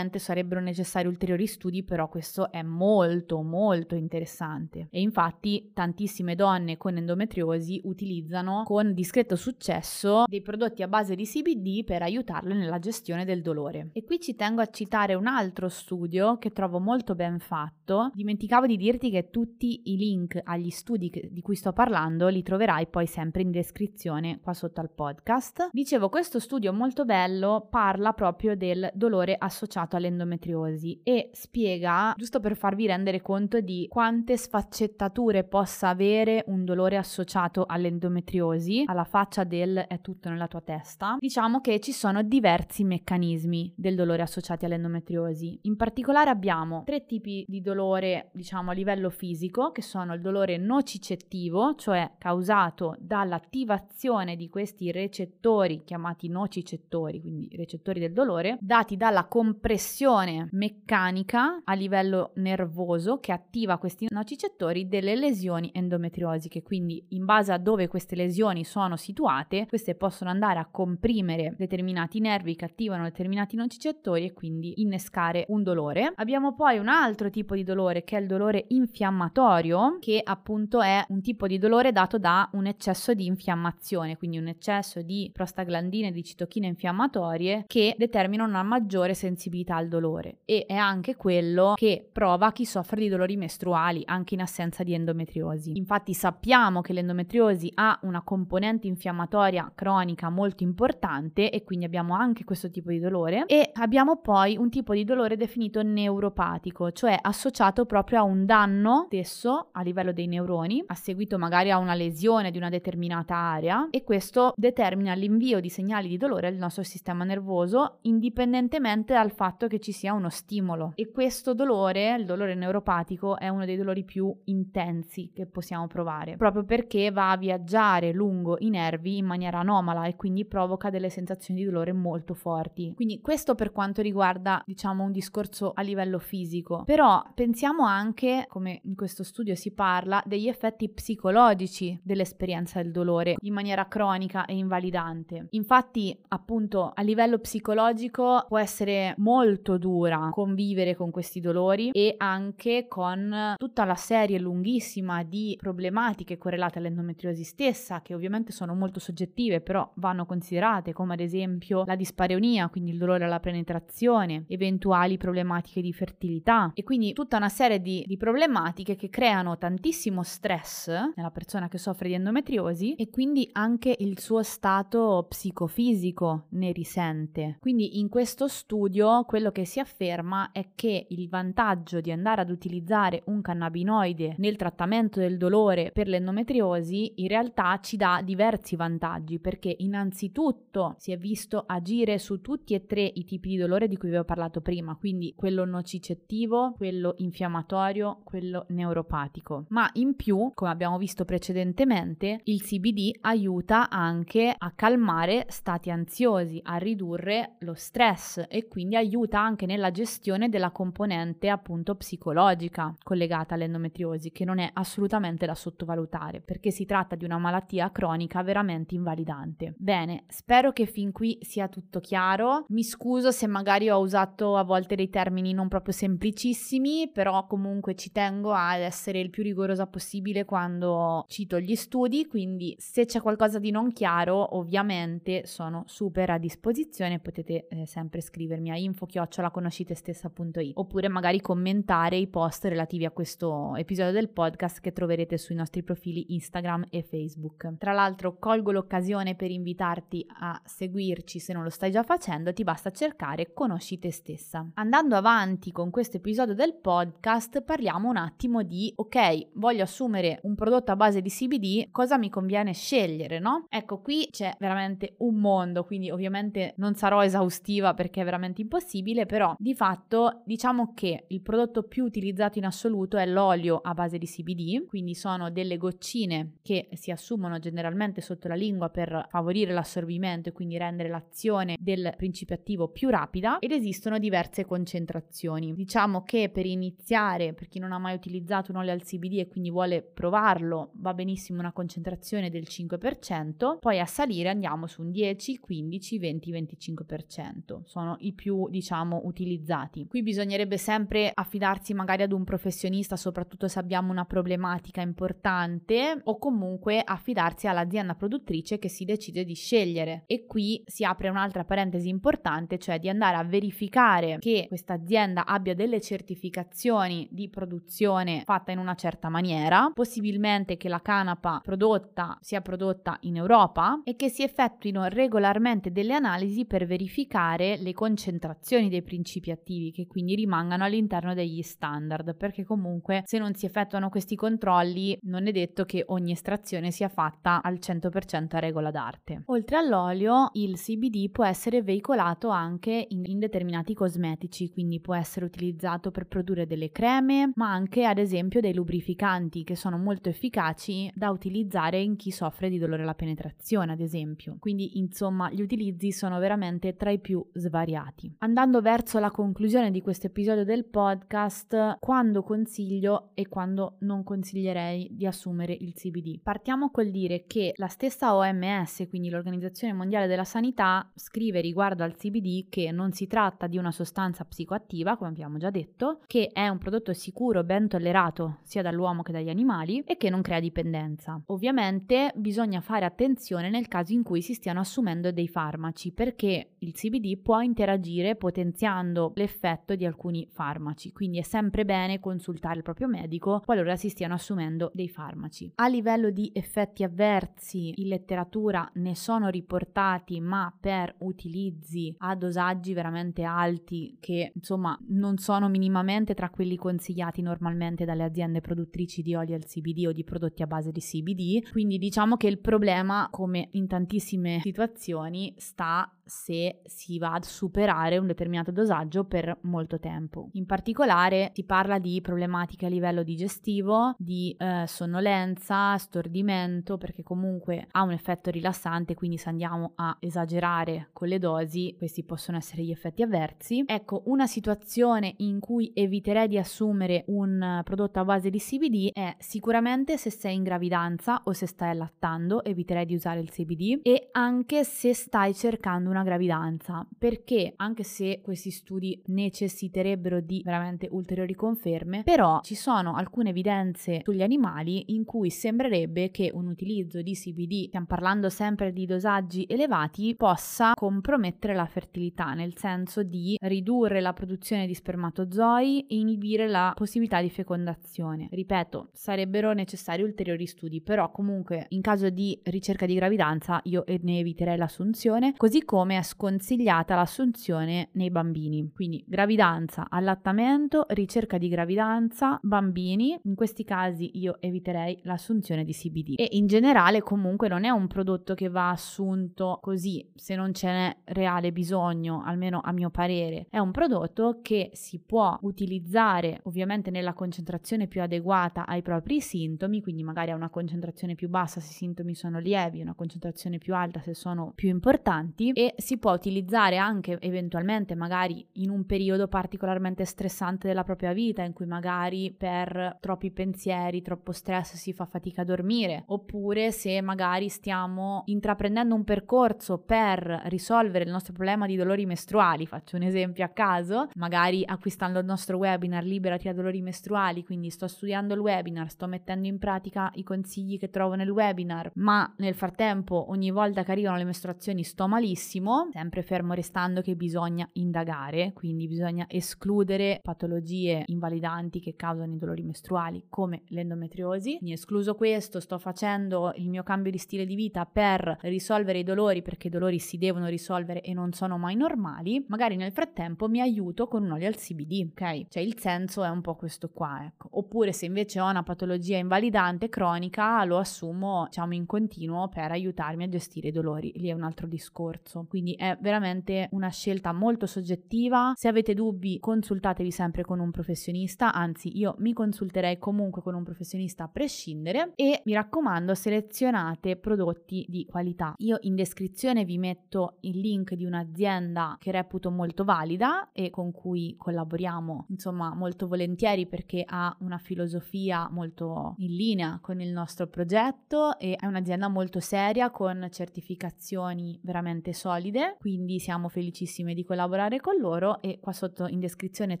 sarebbero 0.18 0.60
necessari 0.60 1.06
ulteriori 1.06 1.46
studi, 1.46 1.82
però 1.82 2.08
questo 2.08 2.50
è 2.50 2.62
molto 2.62 3.42
molto 3.42 3.94
interessante 3.94 4.88
e 4.90 5.00
infatti 5.00 5.70
tantissime 5.74 6.34
donne 6.34 6.76
con 6.76 6.96
endometriosi 6.96 7.80
utilizzano 7.84 8.62
con 8.64 8.94
discreto 8.94 9.36
successo 9.36 10.24
dei 10.26 10.42
prodotti 10.42 10.82
a 10.82 10.88
base 10.88 11.14
di 11.14 11.24
CBD 11.24 11.84
per 11.84 12.02
aiutarle 12.02 12.54
nella 12.54 12.78
gestione 12.78 13.24
del 13.24 13.42
dolore. 13.42 13.90
E 13.92 14.04
qui 14.04 14.20
ci 14.20 14.34
tengo 14.34 14.60
a 14.60 14.66
citare 14.66 15.14
un 15.14 15.26
altro 15.26 15.68
studio 15.68 16.38
che 16.38 16.50
trovo 16.50 16.78
molto 16.78 17.14
ben 17.14 17.38
fatto. 17.38 18.10
Dimenticavo 18.14 18.66
di 18.66 18.76
dirti 18.76 19.10
che 19.10 19.30
tutti 19.30 19.92
i 19.92 19.96
link 19.96 20.40
agli 20.42 20.70
studi 20.70 21.10
di 21.30 21.40
cui 21.40 21.56
sto 21.56 21.72
parlando 21.72 22.28
li 22.28 22.42
troverai 22.42 22.86
poi 22.86 23.06
sempre 23.06 23.42
in 23.42 23.50
descrizione 23.50 24.40
qua 24.42 24.54
sotto 24.54 24.80
al 24.80 24.90
podcast. 24.90 25.70
Dicevo, 25.72 26.08
questo 26.08 26.38
studio 26.38 26.72
molto 26.72 27.04
bello 27.04 27.66
parla 27.70 28.12
proprio 28.12 28.56
del 28.56 28.90
dolore 28.94 29.36
associato 29.58 29.96
all'endometriosi 29.96 31.00
e 31.02 31.30
spiega, 31.32 32.14
giusto 32.16 32.38
per 32.38 32.56
farvi 32.56 32.86
rendere 32.86 33.20
conto 33.20 33.60
di 33.60 33.86
quante 33.88 34.36
sfaccettature 34.36 35.42
possa 35.42 35.88
avere 35.88 36.44
un 36.46 36.64
dolore 36.64 36.96
associato 36.96 37.64
all'endometriosi, 37.66 38.84
alla 38.86 39.04
faccia 39.04 39.42
del 39.42 39.84
è 39.88 40.00
tutto 40.00 40.28
nella 40.28 40.46
tua 40.46 40.60
testa, 40.60 41.16
diciamo 41.18 41.60
che 41.60 41.80
ci 41.80 41.90
sono 41.92 42.22
diversi 42.22 42.84
meccanismi 42.84 43.72
del 43.76 43.96
dolore 43.96 44.22
associati 44.22 44.64
all'endometriosi. 44.64 45.58
In 45.62 45.76
particolare 45.76 46.30
abbiamo 46.30 46.84
tre 46.84 47.04
tipi 47.04 47.44
di 47.48 47.60
dolore, 47.60 48.30
diciamo 48.32 48.70
a 48.70 48.74
livello 48.74 49.10
fisico, 49.10 49.72
che 49.72 49.82
sono 49.82 50.14
il 50.14 50.20
dolore 50.20 50.56
nocicettivo, 50.56 51.74
cioè 51.74 52.12
causato 52.16 52.94
dall'attivazione 53.00 54.36
di 54.36 54.48
questi 54.48 54.92
recettori 54.92 55.82
chiamati 55.84 56.28
nocicettori, 56.28 57.20
quindi 57.20 57.48
recettori 57.56 57.98
del 57.98 58.12
dolore, 58.12 58.56
dati 58.60 58.96
dalla 58.96 59.24
compressione 59.48 60.48
meccanica 60.52 61.62
a 61.64 61.72
livello 61.72 62.32
nervoso 62.34 63.18
che 63.18 63.32
attiva 63.32 63.78
questi 63.78 64.06
nocicettori 64.10 64.88
delle 64.88 65.16
lesioni 65.16 65.70
endometriosiche. 65.72 66.62
Quindi 66.62 67.02
in 67.10 67.24
base 67.24 67.52
a 67.52 67.56
dove 67.56 67.88
queste 67.88 68.14
lesioni 68.14 68.62
sono 68.64 68.96
situate, 68.96 69.64
queste 69.66 69.94
possono 69.94 70.28
andare 70.28 70.58
a 70.58 70.68
comprimere 70.70 71.54
determinati 71.56 72.20
nervi 72.20 72.56
che 72.56 72.66
attivano 72.66 73.04
determinati 73.04 73.56
nocicettori 73.56 74.26
e 74.26 74.32
quindi 74.34 74.82
innescare 74.82 75.46
un 75.48 75.62
dolore. 75.62 76.12
Abbiamo 76.16 76.54
poi 76.54 76.76
un 76.76 76.88
altro 76.88 77.30
tipo 77.30 77.54
di 77.54 77.64
dolore 77.64 78.04
che 78.04 78.18
è 78.18 78.20
il 78.20 78.26
dolore 78.26 78.66
infiammatorio, 78.68 79.96
che 79.98 80.20
appunto 80.22 80.82
è 80.82 81.02
un 81.08 81.22
tipo 81.22 81.46
di 81.46 81.56
dolore 81.56 81.90
dato 81.92 82.18
da 82.18 82.46
un 82.52 82.66
eccesso 82.66 83.14
di 83.14 83.24
infiammazione, 83.24 84.18
quindi 84.18 84.36
un 84.36 84.48
eccesso 84.48 85.00
di 85.00 85.30
prostaglandine 85.32 86.10
di 86.10 86.22
citochine 86.22 86.66
infiammatorie 86.66 87.64
che 87.66 87.94
determinano 87.96 88.50
una 88.50 88.62
maggiore 88.62 89.14
sensibilità 89.38 89.76
al 89.76 89.86
dolore 89.86 90.38
e 90.44 90.64
è 90.66 90.74
anche 90.74 91.14
quello 91.14 91.74
che 91.76 92.06
prova 92.12 92.50
chi 92.50 92.64
soffre 92.64 93.00
di 93.00 93.08
dolori 93.08 93.36
mestruali 93.36 94.02
anche 94.04 94.34
in 94.34 94.40
assenza 94.40 94.82
di 94.82 94.92
endometriosi. 94.92 95.76
Infatti 95.76 96.12
sappiamo 96.12 96.80
che 96.80 96.92
l'endometriosi 96.92 97.70
ha 97.76 97.98
una 98.02 98.22
componente 98.22 98.88
infiammatoria 98.88 99.70
cronica 99.74 100.28
molto 100.28 100.64
importante 100.64 101.50
e 101.50 101.62
quindi 101.62 101.84
abbiamo 101.84 102.14
anche 102.14 102.44
questo 102.44 102.68
tipo 102.70 102.90
di 102.90 102.98
dolore 102.98 103.44
e 103.46 103.70
abbiamo 103.74 104.16
poi 104.16 104.56
un 104.56 104.68
tipo 104.68 104.92
di 104.92 105.04
dolore 105.04 105.36
definito 105.36 105.82
neuropatico, 105.82 106.90
cioè 106.90 107.16
associato 107.20 107.86
proprio 107.86 108.18
a 108.18 108.22
un 108.22 108.44
danno 108.44 109.04
stesso 109.06 109.68
a 109.70 109.82
livello 109.82 110.12
dei 110.12 110.26
neuroni, 110.26 110.82
a 110.86 110.94
seguito 110.94 111.38
magari 111.38 111.70
a 111.70 111.78
una 111.78 111.94
lesione 111.94 112.50
di 112.50 112.58
una 112.58 112.68
determinata 112.68 113.36
area 113.36 113.88
e 113.90 114.02
questo 114.02 114.52
determina 114.56 115.14
l'invio 115.14 115.60
di 115.60 115.68
segnali 115.68 116.08
di 116.08 116.16
dolore 116.16 116.48
al 116.48 116.56
nostro 116.56 116.82
sistema 116.82 117.22
nervoso 117.22 117.98
indipendentemente 118.02 119.12
dal 119.12 119.27
fatto 119.30 119.66
che 119.66 119.80
ci 119.80 119.92
sia 119.92 120.12
uno 120.12 120.28
stimolo 120.28 120.92
e 120.94 121.10
questo 121.10 121.54
dolore, 121.54 122.14
il 122.14 122.24
dolore 122.24 122.54
neuropatico, 122.54 123.38
è 123.38 123.48
uno 123.48 123.64
dei 123.64 123.76
dolori 123.76 124.04
più 124.04 124.34
intensi 124.44 125.30
che 125.34 125.46
possiamo 125.46 125.86
provare, 125.86 126.36
proprio 126.36 126.64
perché 126.64 127.10
va 127.10 127.30
a 127.30 127.36
viaggiare 127.36 128.12
lungo 128.12 128.56
i 128.60 128.70
nervi 128.70 129.18
in 129.18 129.26
maniera 129.26 129.60
anomala 129.60 130.06
e 130.06 130.16
quindi 130.16 130.44
provoca 130.44 130.90
delle 130.90 131.10
sensazioni 131.10 131.60
di 131.60 131.66
dolore 131.66 131.92
molto 131.92 132.34
forti. 132.34 132.92
Quindi 132.94 133.20
questo 133.20 133.54
per 133.54 133.72
quanto 133.72 134.02
riguarda, 134.02 134.62
diciamo, 134.64 135.04
un 135.04 135.12
discorso 135.12 135.72
a 135.74 135.82
livello 135.82 136.18
fisico. 136.18 136.82
Però 136.84 137.22
pensiamo 137.34 137.84
anche, 137.84 138.46
come 138.48 138.80
in 138.84 138.94
questo 138.94 139.22
studio 139.22 139.54
si 139.54 139.72
parla, 139.72 140.22
degli 140.26 140.48
effetti 140.48 140.88
psicologici 140.88 141.98
dell'esperienza 142.02 142.82
del 142.82 142.92
dolore 142.92 143.34
in 143.40 143.52
maniera 143.52 143.86
cronica 143.88 144.44
e 144.44 144.54
invalidante. 144.56 145.46
Infatti, 145.50 146.18
appunto, 146.28 146.92
a 146.94 147.02
livello 147.02 147.38
psicologico 147.38 148.44
può 148.48 148.58
essere 148.58 149.14
molto 149.18 149.78
dura 149.78 150.28
convivere 150.32 150.94
con 150.94 151.10
questi 151.10 151.40
dolori 151.40 151.90
e 151.90 152.14
anche 152.16 152.86
con 152.88 153.54
tutta 153.56 153.84
la 153.84 153.94
serie 153.94 154.38
lunghissima 154.38 155.22
di 155.22 155.56
problematiche 155.60 156.38
correlate 156.38 156.78
all'endometriosi 156.78 157.44
stessa, 157.44 158.02
che 158.02 158.14
ovviamente 158.14 158.52
sono 158.52 158.74
molto 158.74 159.00
soggettive, 159.00 159.60
però 159.60 159.88
vanno 159.94 160.26
considerate, 160.26 160.92
come 160.92 161.14
ad 161.14 161.20
esempio 161.20 161.84
la 161.84 161.96
dispareunia, 161.96 162.68
quindi 162.68 162.92
il 162.92 162.98
dolore 162.98 163.24
alla 163.24 163.40
penetrazione, 163.40 164.44
eventuali 164.48 165.16
problematiche 165.16 165.80
di 165.80 165.92
fertilità 165.92 166.70
e 166.74 166.82
quindi 166.82 167.12
tutta 167.12 167.36
una 167.36 167.48
serie 167.48 167.80
di, 167.80 168.04
di 168.06 168.16
problematiche 168.16 168.96
che 168.96 169.08
creano 169.08 169.58
tantissimo 169.58 170.22
stress 170.22 170.88
nella 171.14 171.30
persona 171.30 171.68
che 171.68 171.78
soffre 171.78 172.08
di 172.08 172.14
endometriosi 172.14 172.94
e 172.94 173.10
quindi 173.10 173.48
anche 173.52 173.94
il 173.98 174.18
suo 174.20 174.42
stato 174.42 175.26
psicofisico 175.28 176.46
ne 176.50 176.72
risente. 176.72 177.56
Quindi 177.60 177.98
in 177.98 178.08
questo 178.08 178.48
studio 178.48 179.07
quello 179.26 179.50
che 179.50 179.64
si 179.64 179.80
afferma 179.80 180.52
è 180.52 180.70
che 180.74 181.06
il 181.08 181.28
vantaggio 181.28 182.00
di 182.00 182.10
andare 182.10 182.40
ad 182.40 182.50
utilizzare 182.50 183.22
un 183.26 183.40
cannabinoide 183.40 184.34
nel 184.38 184.56
trattamento 184.56 185.20
del 185.20 185.36
dolore 185.36 185.90
per 185.92 186.08
l'endometriosi 186.08 187.12
in 187.16 187.28
realtà 187.28 187.78
ci 187.80 187.96
dà 187.96 188.20
diversi 188.24 188.76
vantaggi 188.76 189.38
perché 189.38 189.74
innanzitutto 189.78 190.94
si 190.98 191.12
è 191.12 191.16
visto 191.16 191.64
agire 191.66 192.18
su 192.18 192.40
tutti 192.40 192.74
e 192.74 192.86
tre 192.86 193.10
i 193.14 193.24
tipi 193.24 193.50
di 193.50 193.56
dolore 193.56 193.88
di 193.88 193.96
cui 193.96 194.10
vi 194.10 194.16
ho 194.16 194.24
parlato 194.24 194.60
prima, 194.60 194.96
quindi 194.96 195.34
quello 195.36 195.64
nocicettivo, 195.64 196.74
quello 196.76 197.14
infiammatorio, 197.18 198.20
quello 198.24 198.66
neuropatico. 198.68 199.64
Ma 199.68 199.88
in 199.94 200.14
più, 200.16 200.52
come 200.54 200.70
abbiamo 200.70 200.98
visto 200.98 201.24
precedentemente, 201.24 202.40
il 202.44 202.62
CBD 202.62 203.18
aiuta 203.22 203.88
anche 203.88 204.54
a 204.56 204.72
calmare 204.72 205.46
stati 205.48 205.90
ansiosi, 205.90 206.60
a 206.62 206.76
ridurre 206.76 207.56
lo 207.60 207.74
stress 207.74 208.44
e 208.48 208.68
quindi 208.68 208.87
aiuta 208.96 209.40
anche 209.40 209.66
nella 209.66 209.90
gestione 209.90 210.48
della 210.48 210.70
componente 210.70 211.48
appunto 211.48 211.94
psicologica 211.94 212.94
collegata 213.02 213.54
all'endometriosi, 213.54 214.30
che 214.30 214.44
non 214.44 214.58
è 214.58 214.70
assolutamente 214.72 215.46
da 215.46 215.54
sottovalutare, 215.54 216.40
perché 216.40 216.70
si 216.70 216.84
tratta 216.84 217.16
di 217.16 217.24
una 217.24 217.38
malattia 217.38 217.90
cronica 217.90 218.42
veramente 218.42 218.94
invalidante. 218.94 219.74
Bene, 219.76 220.24
spero 220.28 220.72
che 220.72 220.86
fin 220.86 221.12
qui 221.12 221.38
sia 221.40 221.68
tutto 221.68 222.00
chiaro. 222.00 222.64
Mi 222.68 222.82
scuso 222.82 223.30
se 223.30 223.46
magari 223.46 223.90
ho 223.90 223.98
usato 223.98 224.56
a 224.56 224.62
volte 224.62 224.94
dei 224.94 225.10
termini 225.10 225.52
non 225.52 225.68
proprio 225.68 225.92
semplicissimi, 225.92 227.10
però 227.12 227.46
comunque 227.46 227.94
ci 227.94 228.12
tengo 228.12 228.52
ad 228.52 228.80
essere 228.80 229.20
il 229.20 229.30
più 229.30 229.42
rigorosa 229.42 229.86
possibile 229.86 230.44
quando 230.44 231.24
cito 231.28 231.58
gli 231.60 231.74
studi, 231.74 232.26
quindi 232.26 232.74
se 232.78 233.04
c'è 233.04 233.20
qualcosa 233.20 233.58
di 233.58 233.70
non 233.70 233.92
chiaro, 233.92 234.56
ovviamente 234.56 235.46
sono 235.46 235.84
super 235.86 236.30
a 236.30 236.38
disposizione, 236.38 237.18
potete 237.18 237.66
eh, 237.68 237.86
sempre 237.86 238.20
scrivermi 238.20 238.70
a 238.70 238.76
info-conoscitestessa.it 238.78 240.72
oppure 240.74 241.08
magari 241.08 241.40
commentare 241.40 242.16
i 242.16 242.26
post 242.26 242.64
relativi 242.64 243.04
a 243.04 243.10
questo 243.10 243.74
episodio 243.76 244.12
del 244.12 244.30
podcast 244.30 244.80
che 244.80 244.92
troverete 244.92 245.36
sui 245.38 245.54
nostri 245.54 245.82
profili 245.82 246.32
Instagram 246.34 246.86
e 246.90 247.02
Facebook. 247.02 247.76
Tra 247.78 247.92
l'altro 247.92 248.38
colgo 248.38 248.72
l'occasione 248.72 249.34
per 249.34 249.50
invitarti 249.50 250.24
a 250.40 250.60
seguirci 250.64 251.38
se 251.38 251.52
non 251.52 251.62
lo 251.62 251.70
stai 251.70 251.90
già 251.90 252.02
facendo, 252.02 252.52
ti 252.52 252.64
basta 252.64 252.90
cercare 252.90 253.52
Conosci 253.52 253.98
te 253.98 254.12
stessa. 254.12 254.66
Andando 254.74 255.16
avanti 255.16 255.72
con 255.72 255.90
questo 255.90 256.16
episodio 256.18 256.54
del 256.54 256.74
podcast, 256.74 257.62
parliamo 257.62 258.08
un 258.08 258.16
attimo 258.16 258.62
di 258.62 258.92
ok, 258.94 259.48
voglio 259.54 259.82
assumere 259.82 260.40
un 260.42 260.54
prodotto 260.54 260.92
a 260.92 260.96
base 260.96 261.20
di 261.20 261.30
CBD, 261.30 261.90
cosa 261.90 262.18
mi 262.18 262.30
conviene 262.30 262.72
scegliere, 262.72 263.38
no? 263.38 263.66
Ecco, 263.68 264.00
qui 264.00 264.28
c'è 264.30 264.54
veramente 264.58 265.14
un 265.18 265.36
mondo, 265.36 265.84
quindi 265.84 266.10
ovviamente 266.10 266.74
non 266.76 266.94
sarò 266.94 267.22
esaustiva 267.22 267.94
perché 267.94 268.20
è 268.20 268.24
veramente 268.24 268.60
impossibile, 268.68 269.24
però 269.24 269.54
di 269.58 269.74
fatto 269.74 270.42
diciamo 270.44 270.92
che 270.94 271.24
il 271.28 271.40
prodotto 271.40 271.82
più 271.84 272.04
utilizzato 272.04 272.58
in 272.58 272.66
assoluto 272.66 273.16
è 273.16 273.24
l'olio 273.26 273.80
a 273.82 273.94
base 273.94 274.18
di 274.18 274.26
CBD, 274.26 274.84
quindi 274.86 275.14
sono 275.14 275.50
delle 275.50 275.78
goccine 275.78 276.58
che 276.62 276.88
si 276.92 277.10
assumono 277.10 277.58
generalmente 277.58 278.20
sotto 278.20 278.46
la 278.46 278.54
lingua 278.54 278.90
per 278.90 279.26
favorire 279.30 279.72
l'assorbimento 279.72 280.50
e 280.50 280.52
quindi 280.52 280.76
rendere 280.76 281.08
l'azione 281.08 281.76
del 281.80 282.12
principio 282.16 282.54
attivo 282.54 282.88
più 282.88 283.08
rapida 283.08 283.58
ed 283.58 283.72
esistono 283.72 284.18
diverse 284.18 284.66
concentrazioni. 284.66 285.74
Diciamo 285.74 286.22
che 286.22 286.50
per 286.50 286.66
iniziare, 286.66 287.54
per 287.54 287.68
chi 287.68 287.78
non 287.78 287.92
ha 287.92 287.98
mai 287.98 288.14
utilizzato 288.14 288.70
un 288.70 288.78
olio 288.78 288.92
al 288.92 289.02
CBD 289.02 289.38
e 289.38 289.48
quindi 289.48 289.70
vuole 289.70 290.02
provarlo, 290.02 290.90
va 290.94 291.14
benissimo 291.14 291.60
una 291.60 291.72
concentrazione 291.72 292.50
del 292.50 292.66
5%, 292.68 293.78
poi 293.78 293.98
a 293.98 294.06
salire 294.06 294.50
andiamo 294.50 294.86
su 294.86 295.00
un 295.02 295.10
10, 295.10 295.58
15, 295.58 296.18
20, 296.18 296.52
25%. 296.52 297.82
Sono 297.84 298.16
i 298.20 298.32
più, 298.32 298.57
diciamo, 298.68 299.20
utilizzati. 299.24 300.06
Qui 300.08 300.22
bisognerebbe 300.22 300.76
sempre 300.76 301.30
affidarsi 301.32 301.94
magari 301.94 302.22
ad 302.22 302.32
un 302.32 302.42
professionista, 302.42 303.16
soprattutto 303.16 303.68
se 303.68 303.78
abbiamo 303.78 304.10
una 304.10 304.24
problematica 304.24 305.00
importante 305.00 306.20
o 306.24 306.38
comunque 306.38 307.00
affidarsi 307.04 307.68
all'azienda 307.68 308.14
produttrice 308.14 308.78
che 308.78 308.88
si 308.88 309.04
decide 309.04 309.44
di 309.44 309.54
scegliere. 309.54 310.24
E 310.26 310.46
qui 310.46 310.82
si 310.86 311.04
apre 311.04 311.28
un'altra 311.28 311.64
parentesi 311.64 312.08
importante, 312.08 312.78
cioè 312.78 312.98
di 312.98 313.08
andare 313.08 313.36
a 313.36 313.44
verificare 313.44 314.38
che 314.38 314.64
questa 314.66 314.94
azienda 314.94 315.46
abbia 315.46 315.74
delle 315.74 316.00
certificazioni 316.00 317.28
di 317.30 317.48
produzione 317.48 318.42
fatta 318.44 318.72
in 318.72 318.78
una 318.78 318.94
certa 318.94 319.28
maniera, 319.28 319.90
possibilmente 319.94 320.76
che 320.76 320.88
la 320.88 321.00
canapa 321.00 321.60
prodotta 321.62 322.36
sia 322.40 322.60
prodotta 322.60 323.18
in 323.20 323.36
Europa 323.36 324.00
e 324.04 324.16
che 324.16 324.28
si 324.28 324.42
effettuino 324.42 325.04
regolarmente 325.06 325.92
delle 325.92 326.14
analisi 326.14 326.64
per 326.64 326.86
verificare 326.86 327.76
le 327.76 327.92
concentrazioni 327.92 328.46
dei 328.88 329.02
principi 329.02 329.50
attivi 329.50 329.90
che 329.90 330.06
quindi 330.06 330.34
rimangano 330.34 330.84
all'interno 330.84 331.34
degli 331.34 331.62
standard, 331.62 332.36
perché 332.36 332.64
comunque 332.64 333.22
se 333.24 333.38
non 333.38 333.54
si 333.54 333.66
effettuano 333.66 334.08
questi 334.08 334.36
controlli 334.36 335.18
non 335.22 335.46
è 335.46 335.52
detto 335.52 335.84
che 335.84 336.04
ogni 336.06 336.32
estrazione 336.32 336.90
sia 336.90 337.08
fatta 337.08 337.62
al 337.62 337.78
100% 337.80 338.56
a 338.56 338.58
regola 338.58 338.90
d'arte. 338.90 339.42
Oltre 339.46 339.76
all'olio, 339.76 340.50
il 340.52 340.76
CBD 340.76 341.30
può 341.30 341.44
essere 341.44 341.82
veicolato 341.82 342.48
anche 342.48 343.06
in, 343.08 343.22
in 343.24 343.38
determinati 343.38 343.94
cosmetici, 343.94 344.68
quindi 344.70 345.00
può 345.00 345.14
essere 345.14 345.44
utilizzato 345.44 346.10
per 346.10 346.26
produrre 346.26 346.66
delle 346.66 346.90
creme, 346.90 347.52
ma 347.54 347.72
anche 347.72 348.04
ad 348.04 348.18
esempio 348.18 348.60
dei 348.60 348.74
lubrificanti 348.74 349.64
che 349.64 349.76
sono 349.76 349.98
molto 349.98 350.28
efficaci 350.28 351.10
da 351.14 351.30
utilizzare 351.30 352.00
in 352.00 352.16
chi 352.16 352.30
soffre 352.30 352.68
di 352.68 352.78
dolore 352.78 353.02
alla 353.02 353.14
penetrazione, 353.14 353.92
ad 353.92 354.00
esempio. 354.00 354.56
Quindi, 354.58 354.98
insomma, 354.98 355.50
gli 355.50 355.60
utilizzi 355.60 356.12
sono 356.12 356.38
veramente 356.38 356.96
tra 356.96 357.10
i 357.10 357.20
più 357.20 357.44
svariati. 357.52 358.34
Andando 358.40 358.80
verso 358.80 359.18
la 359.18 359.32
conclusione 359.32 359.90
di 359.90 360.00
questo 360.00 360.28
episodio 360.28 360.62
del 360.62 360.84
podcast, 360.84 361.96
quando 361.98 362.44
consiglio 362.44 363.30
e 363.34 363.48
quando 363.48 363.96
non 364.02 364.22
consiglierei 364.22 365.08
di 365.10 365.26
assumere 365.26 365.72
il 365.72 365.92
CBD. 365.92 366.38
Partiamo 366.40 366.92
col 366.92 367.10
dire 367.10 367.46
che 367.48 367.72
la 367.78 367.88
stessa 367.88 368.36
OMS, 368.36 369.06
quindi 369.08 369.28
l'Organizzazione 369.28 369.92
Mondiale 369.92 370.28
della 370.28 370.44
Sanità, 370.44 371.10
scrive 371.16 371.60
riguardo 371.60 372.04
al 372.04 372.14
CBD 372.14 372.68
che 372.68 372.92
non 372.92 373.10
si 373.10 373.26
tratta 373.26 373.66
di 373.66 373.76
una 373.76 373.90
sostanza 373.90 374.44
psicoattiva, 374.44 375.16
come 375.16 375.30
abbiamo 375.30 375.58
già 375.58 375.70
detto, 375.70 376.20
che 376.28 376.50
è 376.52 376.68
un 376.68 376.78
prodotto 376.78 377.12
sicuro, 377.14 377.64
ben 377.64 377.88
tollerato 377.88 378.58
sia 378.62 378.82
dall'uomo 378.82 379.22
che 379.22 379.32
dagli 379.32 379.50
animali 379.50 380.04
e 380.06 380.16
che 380.16 380.30
non 380.30 380.42
crea 380.42 380.60
dipendenza. 380.60 381.42
Ovviamente 381.46 382.32
bisogna 382.36 382.80
fare 382.82 383.04
attenzione 383.04 383.68
nel 383.68 383.88
caso 383.88 384.12
in 384.12 384.22
cui 384.22 384.42
si 384.42 384.54
stiano 384.54 384.78
assumendo 384.78 385.32
dei 385.32 385.48
farmaci 385.48 386.12
perché 386.12 386.74
il 386.78 386.92
CBD 386.92 387.36
può 387.38 387.60
interagire 387.62 388.26
potenziando 388.36 389.32
l'effetto 389.34 389.94
di 389.94 390.04
alcuni 390.04 390.46
farmaci, 390.50 391.12
quindi 391.12 391.38
è 391.38 391.42
sempre 391.42 391.84
bene 391.84 392.20
consultare 392.20 392.76
il 392.76 392.82
proprio 392.82 393.08
medico 393.08 393.62
qualora 393.64 393.96
si 393.96 394.08
stiano 394.08 394.34
assumendo 394.34 394.90
dei 394.94 395.08
farmaci. 395.08 395.72
A 395.76 395.88
livello 395.88 396.30
di 396.30 396.50
effetti 396.54 397.02
avversi 397.02 397.94
in 397.96 398.08
letteratura 398.08 398.88
ne 398.94 399.14
sono 399.14 399.48
riportati 399.48 400.40
ma 400.40 400.74
per 400.78 401.14
utilizzi 401.18 402.14
a 402.18 402.34
dosaggi 402.34 402.94
veramente 402.94 403.42
alti 403.42 404.16
che 404.20 404.52
insomma 404.54 404.98
non 405.08 405.38
sono 405.38 405.68
minimamente 405.68 406.34
tra 406.34 406.50
quelli 406.50 406.76
consigliati 406.76 407.42
normalmente 407.42 408.04
dalle 408.04 408.24
aziende 408.24 408.60
produttrici 408.60 409.22
di 409.22 409.34
oli 409.34 409.54
al 409.54 409.64
CBD 409.64 410.06
o 410.06 410.12
di 410.12 410.24
prodotti 410.24 410.62
a 410.62 410.66
base 410.66 410.92
di 410.92 411.00
CBD, 411.00 411.70
quindi 411.70 411.98
diciamo 411.98 412.36
che 412.36 412.48
il 412.48 412.58
problema 412.58 413.28
come 413.30 413.68
in 413.72 413.86
tantissime 413.86 414.60
situazioni 414.60 415.54
sta 415.56 416.10
se 416.28 416.80
si 416.84 417.18
va 417.18 417.32
a 417.32 417.42
superare 417.42 418.18
un 418.18 418.26
determinato 418.26 418.70
dosaggio 418.70 419.24
per 419.24 419.58
molto 419.62 419.98
tempo. 419.98 420.50
In 420.52 420.66
particolare 420.66 421.50
si 421.54 421.64
parla 421.64 421.98
di 421.98 422.20
problematiche 422.20 422.86
a 422.86 422.88
livello 422.88 423.22
digestivo, 423.22 424.14
di 424.18 424.54
eh, 424.58 424.84
sonnolenza, 424.86 425.96
stordimento, 425.96 426.98
perché 426.98 427.22
comunque 427.22 427.86
ha 427.90 428.02
un 428.02 428.12
effetto 428.12 428.50
rilassante, 428.50 429.14
quindi 429.14 429.38
se 429.38 429.48
andiamo 429.48 429.92
a 429.96 430.16
esagerare 430.20 431.08
con 431.12 431.28
le 431.28 431.38
dosi, 431.38 431.94
questi 431.96 432.24
possono 432.24 432.58
essere 432.58 432.82
gli 432.82 432.90
effetti 432.90 433.22
avversi. 433.22 433.82
Ecco, 433.86 434.22
una 434.26 434.46
situazione 434.46 435.34
in 435.38 435.60
cui 435.60 435.90
eviterei 435.94 436.48
di 436.48 436.58
assumere 436.58 437.24
un 437.28 437.80
prodotto 437.84 438.20
a 438.20 438.24
base 438.24 438.50
di 438.50 438.58
CBD 438.58 439.10
è 439.12 439.34
sicuramente 439.38 440.16
se 440.18 440.30
sei 440.30 440.54
in 440.56 440.62
gravidanza 440.62 441.42
o 441.44 441.52
se 441.52 441.66
stai 441.66 441.90
allattando, 441.90 442.62
eviterei 442.62 443.06
di 443.06 443.14
usare 443.14 443.40
il 443.40 443.50
CBD 443.50 444.00
e 444.02 444.28
anche 444.32 444.84
se 444.84 445.14
stai 445.14 445.54
cercando 445.54 446.10
una 446.10 446.17
una 446.18 446.26
gravidanza, 446.28 447.06
perché 447.16 447.72
anche 447.76 448.02
se 448.02 448.40
questi 448.42 448.70
studi 448.70 449.20
necessiterebbero 449.26 450.40
di 450.40 450.62
veramente 450.64 451.08
ulteriori 451.10 451.54
conferme, 451.54 452.22
però 452.24 452.60
ci 452.62 452.74
sono 452.74 453.14
alcune 453.14 453.50
evidenze 453.50 454.20
sugli 454.24 454.42
animali 454.42 455.12
in 455.14 455.24
cui 455.24 455.50
sembrerebbe 455.50 456.30
che 456.30 456.50
un 456.52 456.66
utilizzo 456.66 457.22
di 457.22 457.32
CBD, 457.32 457.86
stiamo 457.86 458.06
parlando 458.06 458.48
sempre 458.48 458.92
di 458.92 459.06
dosaggi 459.06 459.64
elevati, 459.68 460.34
possa 460.34 460.92
compromettere 460.94 461.74
la 461.74 461.86
fertilità, 461.86 462.54
nel 462.54 462.76
senso 462.76 463.22
di 463.22 463.56
ridurre 463.60 464.20
la 464.20 464.32
produzione 464.32 464.86
di 464.86 464.94
spermatozoi 464.94 466.06
e 466.06 466.16
inibire 466.16 466.66
la 466.66 466.92
possibilità 466.94 467.40
di 467.40 467.50
fecondazione. 467.50 468.48
Ripeto, 468.50 469.10
sarebbero 469.12 469.72
necessari 469.72 470.22
ulteriori 470.22 470.66
studi, 470.66 471.00
però 471.00 471.30
comunque 471.30 471.86
in 471.90 472.00
caso 472.00 472.30
di 472.30 472.58
ricerca 472.64 473.06
di 473.06 473.14
gravidanza 473.14 473.80
io 473.84 474.04
ne 474.22 474.38
eviterei 474.38 474.76
l'assunzione, 474.76 475.54
così 475.56 475.84
come 475.84 476.07
come 476.08 476.16
è 476.20 476.22
sconsigliata 476.22 477.14
l'assunzione 477.14 478.08
nei 478.12 478.30
bambini. 478.30 478.90
Quindi 478.94 479.22
gravidanza, 479.26 480.06
allattamento, 480.08 481.04
ricerca 481.08 481.58
di 481.58 481.68
gravidanza, 481.68 482.58
bambini, 482.62 483.38
in 483.42 483.54
questi 483.54 483.84
casi 483.84 484.38
io 484.38 484.56
eviterei 484.60 485.20
l'assunzione 485.24 485.84
di 485.84 485.92
CBD. 485.92 486.32
E 486.36 486.48
in 486.52 486.66
generale 486.66 487.20
comunque 487.20 487.68
non 487.68 487.84
è 487.84 487.90
un 487.90 488.06
prodotto 488.06 488.54
che 488.54 488.70
va 488.70 488.88
assunto 488.88 489.78
così 489.82 490.26
se 490.34 490.56
non 490.56 490.72
ce 490.72 490.86
n'è 490.86 491.16
reale 491.24 491.72
bisogno, 491.72 492.42
almeno 492.42 492.80
a 492.82 492.90
mio 492.92 493.10
parere. 493.10 493.66
È 493.68 493.78
un 493.78 493.90
prodotto 493.90 494.60
che 494.62 494.88
si 494.94 495.18
può 495.18 495.58
utilizzare 495.60 496.60
ovviamente 496.62 497.10
nella 497.10 497.34
concentrazione 497.34 498.06
più 498.06 498.22
adeguata 498.22 498.86
ai 498.86 499.02
propri 499.02 499.42
sintomi, 499.42 500.00
quindi 500.00 500.22
magari 500.22 500.52
a 500.52 500.54
una 500.54 500.70
concentrazione 500.70 501.34
più 501.34 501.50
bassa 501.50 501.80
se 501.80 501.90
i 501.90 501.94
sintomi 501.94 502.34
sono 502.34 502.60
lievi, 502.60 503.02
una 503.02 503.14
concentrazione 503.14 503.76
più 503.76 503.94
alta 503.94 504.20
se 504.20 504.32
sono 504.32 504.72
più 504.74 504.88
importanti 504.88 505.72
e 505.72 505.96
si 505.98 506.16
può 506.16 506.32
utilizzare 506.32 506.96
anche 506.96 507.38
eventualmente 507.40 508.14
magari 508.14 508.64
in 508.74 508.88
un 508.88 509.04
periodo 509.04 509.48
particolarmente 509.48 510.24
stressante 510.24 510.86
della 510.86 511.02
propria 511.02 511.32
vita 511.32 511.62
in 511.62 511.72
cui 511.72 511.86
magari 511.86 512.54
per 512.56 513.16
troppi 513.20 513.50
pensieri, 513.50 514.22
troppo 514.22 514.52
stress 514.52 514.94
si 514.94 515.12
fa 515.12 515.26
fatica 515.26 515.62
a 515.62 515.64
dormire 515.64 516.22
oppure 516.26 516.92
se 516.92 517.20
magari 517.20 517.68
stiamo 517.68 518.42
intraprendendo 518.46 519.12
un 519.12 519.24
percorso 519.24 519.98
per 519.98 520.62
risolvere 520.66 521.24
il 521.24 521.32
nostro 521.32 521.52
problema 521.52 521.86
di 521.86 521.96
dolori 521.96 522.26
mestruali, 522.26 522.86
faccio 522.86 523.16
un 523.16 523.22
esempio 523.22 523.64
a 523.64 523.68
caso, 523.68 524.28
magari 524.36 524.84
acquistando 524.86 525.40
il 525.40 525.46
nostro 525.46 525.78
webinar 525.78 526.22
Liberati 526.22 526.68
da 526.68 526.74
dolori 526.74 527.02
mestruali, 527.02 527.64
quindi 527.64 527.90
sto 527.90 528.06
studiando 528.06 528.54
il 528.54 528.60
webinar, 528.60 529.10
sto 529.10 529.26
mettendo 529.26 529.66
in 529.66 529.78
pratica 529.78 530.30
i 530.34 530.44
consigli 530.44 530.96
che 530.96 531.10
trovo 531.10 531.34
nel 531.34 531.50
webinar, 531.50 532.12
ma 532.14 532.54
nel 532.58 532.74
frattempo 532.74 533.46
ogni 533.48 533.72
volta 533.72 534.04
che 534.04 534.12
arrivano 534.12 534.36
le 534.36 534.44
mestruazioni 534.44 535.02
sto 535.02 535.26
malissimo 535.26 535.86
benissimo, 535.88 536.08
sempre 536.12 536.42
fermo 536.42 536.74
restando 536.74 537.22
che 537.22 537.34
bisogna 537.34 537.88
indagare, 537.94 538.72
quindi 538.74 539.08
bisogna 539.08 539.46
escludere 539.48 540.40
patologie 540.42 541.24
invalidanti 541.26 542.00
che 542.00 542.14
causano 542.14 542.54
i 542.54 542.58
dolori 542.58 542.82
mestruali 542.82 543.46
come 543.48 543.82
l'endometriosi. 543.88 544.76
Quindi 544.76 544.92
escluso 544.92 545.34
questo, 545.34 545.80
sto 545.80 545.98
facendo 545.98 546.72
il 546.76 546.88
mio 546.88 547.02
cambio 547.02 547.30
di 547.30 547.38
stile 547.38 547.64
di 547.64 547.74
vita 547.74 548.04
per 548.04 548.58
risolvere 548.62 549.18
i 549.18 549.24
dolori 549.24 549.62
perché 549.62 549.88
i 549.88 549.90
dolori 549.90 550.18
si 550.18 550.38
devono 550.38 550.66
risolvere 550.66 551.22
e 551.22 551.32
non 551.32 551.52
sono 551.52 551.78
mai 551.78 551.96
normali. 551.96 552.64
Magari 552.68 552.96
nel 552.96 553.12
frattempo 553.12 553.68
mi 553.68 553.80
aiuto 553.80 554.28
con 554.28 554.42
un 554.42 554.52
olio 554.52 554.68
al 554.68 554.76
CBD, 554.76 555.30
ok? 555.30 555.68
Cioè 555.68 555.82
il 555.82 555.98
senso 555.98 556.44
è 556.44 556.48
un 556.48 556.60
po' 556.60 556.76
questo 556.76 557.10
qua, 557.10 557.44
ecco. 557.44 557.68
Oppure 557.72 558.12
se 558.12 558.26
invece 558.26 558.60
ho 558.60 558.68
una 558.68 558.82
patologia 558.82 559.36
invalidante 559.36 560.08
cronica, 560.08 560.84
lo 560.84 560.98
assumo, 560.98 561.64
diciamo, 561.66 561.94
in 561.94 562.06
continuo 562.06 562.68
per 562.68 562.90
aiutarmi 562.90 563.44
a 563.44 563.48
gestire 563.48 563.88
i 563.88 563.92
dolori. 563.92 564.32
Lì 564.36 564.48
è 564.48 564.52
un 564.52 564.62
altro 564.62 564.86
discorso. 564.86 565.66
Quindi 565.68 565.94
è 565.94 566.16
veramente 566.20 566.88
una 566.92 567.10
scelta 567.10 567.52
molto 567.52 567.86
soggettiva. 567.86 568.72
Se 568.74 568.88
avete 568.88 569.14
dubbi 569.14 569.58
consultatevi 569.60 570.30
sempre 570.30 570.62
con 570.62 570.80
un 570.80 570.90
professionista, 570.90 571.72
anzi 571.72 572.16
io 572.16 572.34
mi 572.38 572.52
consulterei 572.52 573.18
comunque 573.18 573.62
con 573.62 573.74
un 573.74 573.84
professionista 573.84 574.44
a 574.44 574.48
prescindere 574.48 575.32
e 575.36 575.62
mi 575.64 575.74
raccomando 575.74 576.34
selezionate 576.34 577.36
prodotti 577.36 578.04
di 578.08 578.26
qualità. 578.26 578.74
Io 578.78 578.98
in 579.02 579.14
descrizione 579.14 579.84
vi 579.84 579.98
metto 579.98 580.56
il 580.60 580.78
link 580.80 581.14
di 581.14 581.24
un'azienda 581.24 582.16
che 582.18 582.32
reputo 582.32 582.70
molto 582.70 583.04
valida 583.04 583.70
e 583.72 583.90
con 583.90 584.12
cui 584.12 584.54
collaboriamo 584.56 585.46
insomma 585.50 585.94
molto 585.94 586.26
volentieri 586.26 586.86
perché 586.86 587.22
ha 587.26 587.54
una 587.60 587.78
filosofia 587.78 588.68
molto 588.70 589.34
in 589.38 589.54
linea 589.54 589.98
con 590.00 590.20
il 590.20 590.32
nostro 590.32 590.66
progetto 590.66 591.58
e 591.58 591.76
è 591.76 591.86
un'azienda 591.86 592.28
molto 592.28 592.60
seria 592.60 593.10
con 593.10 593.48
certificazioni 593.50 594.78
veramente 594.82 595.32
solide, 595.32 595.57
quindi 595.98 596.38
siamo 596.38 596.68
felicissime 596.68 597.34
di 597.34 597.44
collaborare 597.44 598.00
con 598.00 598.16
loro 598.18 598.62
e 598.62 598.78
qua 598.80 598.92
sotto 598.92 599.26
in 599.26 599.40
descrizione 599.40 600.00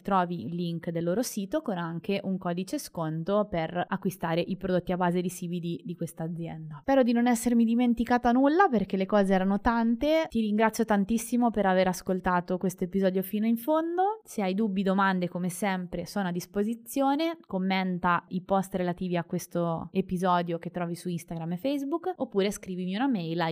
trovi 0.00 0.44
il 0.44 0.54
link 0.54 0.90
del 0.90 1.04
loro 1.04 1.22
sito 1.22 1.62
con 1.62 1.76
anche 1.76 2.20
un 2.22 2.38
codice 2.38 2.78
sconto 2.78 3.46
per 3.50 3.84
acquistare 3.88 4.40
i 4.40 4.56
prodotti 4.56 4.92
a 4.92 4.96
base 4.96 5.20
di 5.20 5.28
CBD 5.28 5.82
di 5.84 5.96
questa 5.96 6.24
azienda. 6.24 6.78
Spero 6.80 7.02
di 7.02 7.12
non 7.12 7.26
essermi 7.26 7.64
dimenticata 7.64 8.32
nulla 8.32 8.68
perché 8.68 8.96
le 8.96 9.06
cose 9.06 9.34
erano 9.34 9.60
tante. 9.60 10.26
Ti 10.28 10.40
ringrazio 10.40 10.84
tantissimo 10.84 11.50
per 11.50 11.66
aver 11.66 11.88
ascoltato 11.88 12.58
questo 12.58 12.84
episodio 12.84 13.22
fino 13.22 13.46
in 13.46 13.56
fondo. 13.56 14.20
Se 14.24 14.42
hai 14.42 14.54
dubbi, 14.54 14.82
domande, 14.82 15.28
come 15.28 15.48
sempre, 15.48 16.06
sono 16.06 16.28
a 16.28 16.32
disposizione. 16.32 17.38
Commenta 17.46 18.24
i 18.28 18.42
post 18.42 18.74
relativi 18.74 19.16
a 19.16 19.24
questo 19.24 19.88
episodio 19.92 20.58
che 20.58 20.70
trovi 20.70 20.94
su 20.94 21.08
Instagram 21.08 21.52
e 21.52 21.56
Facebook 21.56 22.12
oppure 22.16 22.50
scrivimi 22.50 22.94
una 22.94 23.08
mail 23.08 23.40
a 23.40 23.50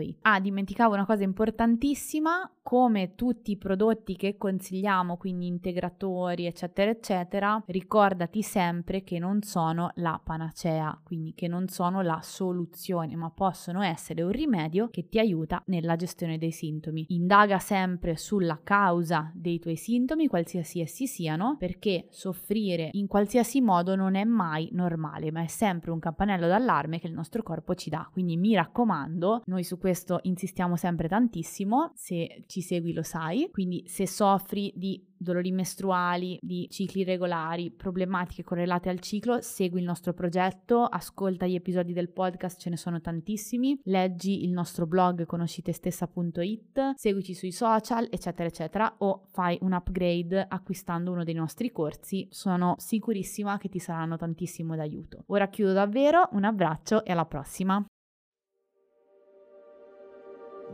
info-conoscitestessa.it. 0.00 0.18
Ah, 0.22 0.40
dimenticavo 0.40 0.94
una 0.94 1.06
cosa 1.06 1.22
importantissima, 1.22 2.50
come 2.62 3.14
tutti 3.14 3.52
i 3.52 3.56
prodotti 3.56 4.14
che 4.14 4.36
consigliamo, 4.36 5.16
quindi 5.16 5.46
integratori, 5.46 6.46
eccetera, 6.46 6.90
eccetera, 6.90 7.62
ricordati 7.66 8.42
sempre 8.42 9.02
che 9.04 9.18
non 9.18 9.42
sono 9.42 9.90
la 9.94 10.20
panacea, 10.22 11.00
quindi 11.02 11.32
che 11.34 11.48
non 11.48 11.68
sono 11.68 12.02
la 12.02 12.20
soluzione, 12.22 13.16
ma 13.16 13.30
possono 13.30 13.82
essere 13.82 14.22
un 14.22 14.30
rimedio 14.30 14.88
che 14.90 15.08
ti 15.08 15.18
aiuta 15.18 15.62
nella 15.66 15.96
gestione 15.96 16.36
dei 16.36 16.50
sintomi. 16.50 17.06
Indaga 17.08 17.58
sempre 17.58 18.16
sulla 18.16 18.60
causa 18.62 19.30
dei 19.34 19.58
tuoi 19.58 19.76
sintomi, 19.76 20.26
qualsiasi 20.26 20.80
essi 20.80 21.06
siano, 21.06 21.56
perché 21.58 22.06
soffrire 22.10 22.90
in 22.92 23.06
qualsiasi 23.06 23.62
modo 23.62 23.96
non 23.96 24.14
è 24.14 24.24
mai 24.24 24.68
normale, 24.72 25.30
ma 25.30 25.42
è 25.42 25.46
sempre 25.46 25.90
un 25.90 25.98
campanello 25.98 26.46
d'allarme 26.46 26.98
che 26.98 27.06
il 27.06 27.14
nostro 27.14 27.42
corpo 27.42 27.74
ci 27.74 27.88
dà. 27.88 28.06
Quindi 28.12 28.36
mi 28.36 28.54
raccomando, 28.54 29.42
noi 29.46 29.64
su 29.64 29.78
questo 29.88 30.18
insistiamo 30.24 30.76
sempre 30.76 31.08
tantissimo, 31.08 31.92
se 31.94 32.44
ci 32.46 32.60
segui 32.60 32.92
lo 32.92 33.02
sai, 33.02 33.48
quindi 33.50 33.84
se 33.86 34.06
soffri 34.06 34.70
di 34.76 35.02
dolori 35.16 35.50
mestruali, 35.50 36.38
di 36.42 36.68
cicli 36.70 37.04
regolari, 37.04 37.70
problematiche 37.70 38.44
correlate 38.44 38.90
al 38.90 39.00
ciclo, 39.00 39.40
segui 39.40 39.80
il 39.80 39.86
nostro 39.86 40.12
progetto, 40.12 40.84
ascolta 40.84 41.46
gli 41.46 41.54
episodi 41.54 41.94
del 41.94 42.10
podcast, 42.10 42.60
ce 42.60 42.68
ne 42.68 42.76
sono 42.76 43.00
tantissimi, 43.00 43.80
leggi 43.84 44.44
il 44.44 44.50
nostro 44.52 44.86
blog 44.86 45.24
conoscitestessa.it, 45.24 46.92
seguici 46.94 47.32
sui 47.32 47.50
social, 47.50 48.08
eccetera, 48.10 48.46
eccetera, 48.46 48.94
o 48.98 49.22
fai 49.30 49.56
un 49.62 49.72
upgrade 49.72 50.44
acquistando 50.46 51.12
uno 51.12 51.24
dei 51.24 51.32
nostri 51.32 51.72
corsi, 51.72 52.28
sono 52.30 52.74
sicurissima 52.76 53.56
che 53.56 53.70
ti 53.70 53.78
saranno 53.78 54.18
tantissimo 54.18 54.76
d'aiuto. 54.76 55.24
Ora 55.28 55.48
chiudo 55.48 55.72
davvero, 55.72 56.28
un 56.32 56.44
abbraccio 56.44 57.06
e 57.06 57.12
alla 57.12 57.24
prossima! 57.24 57.82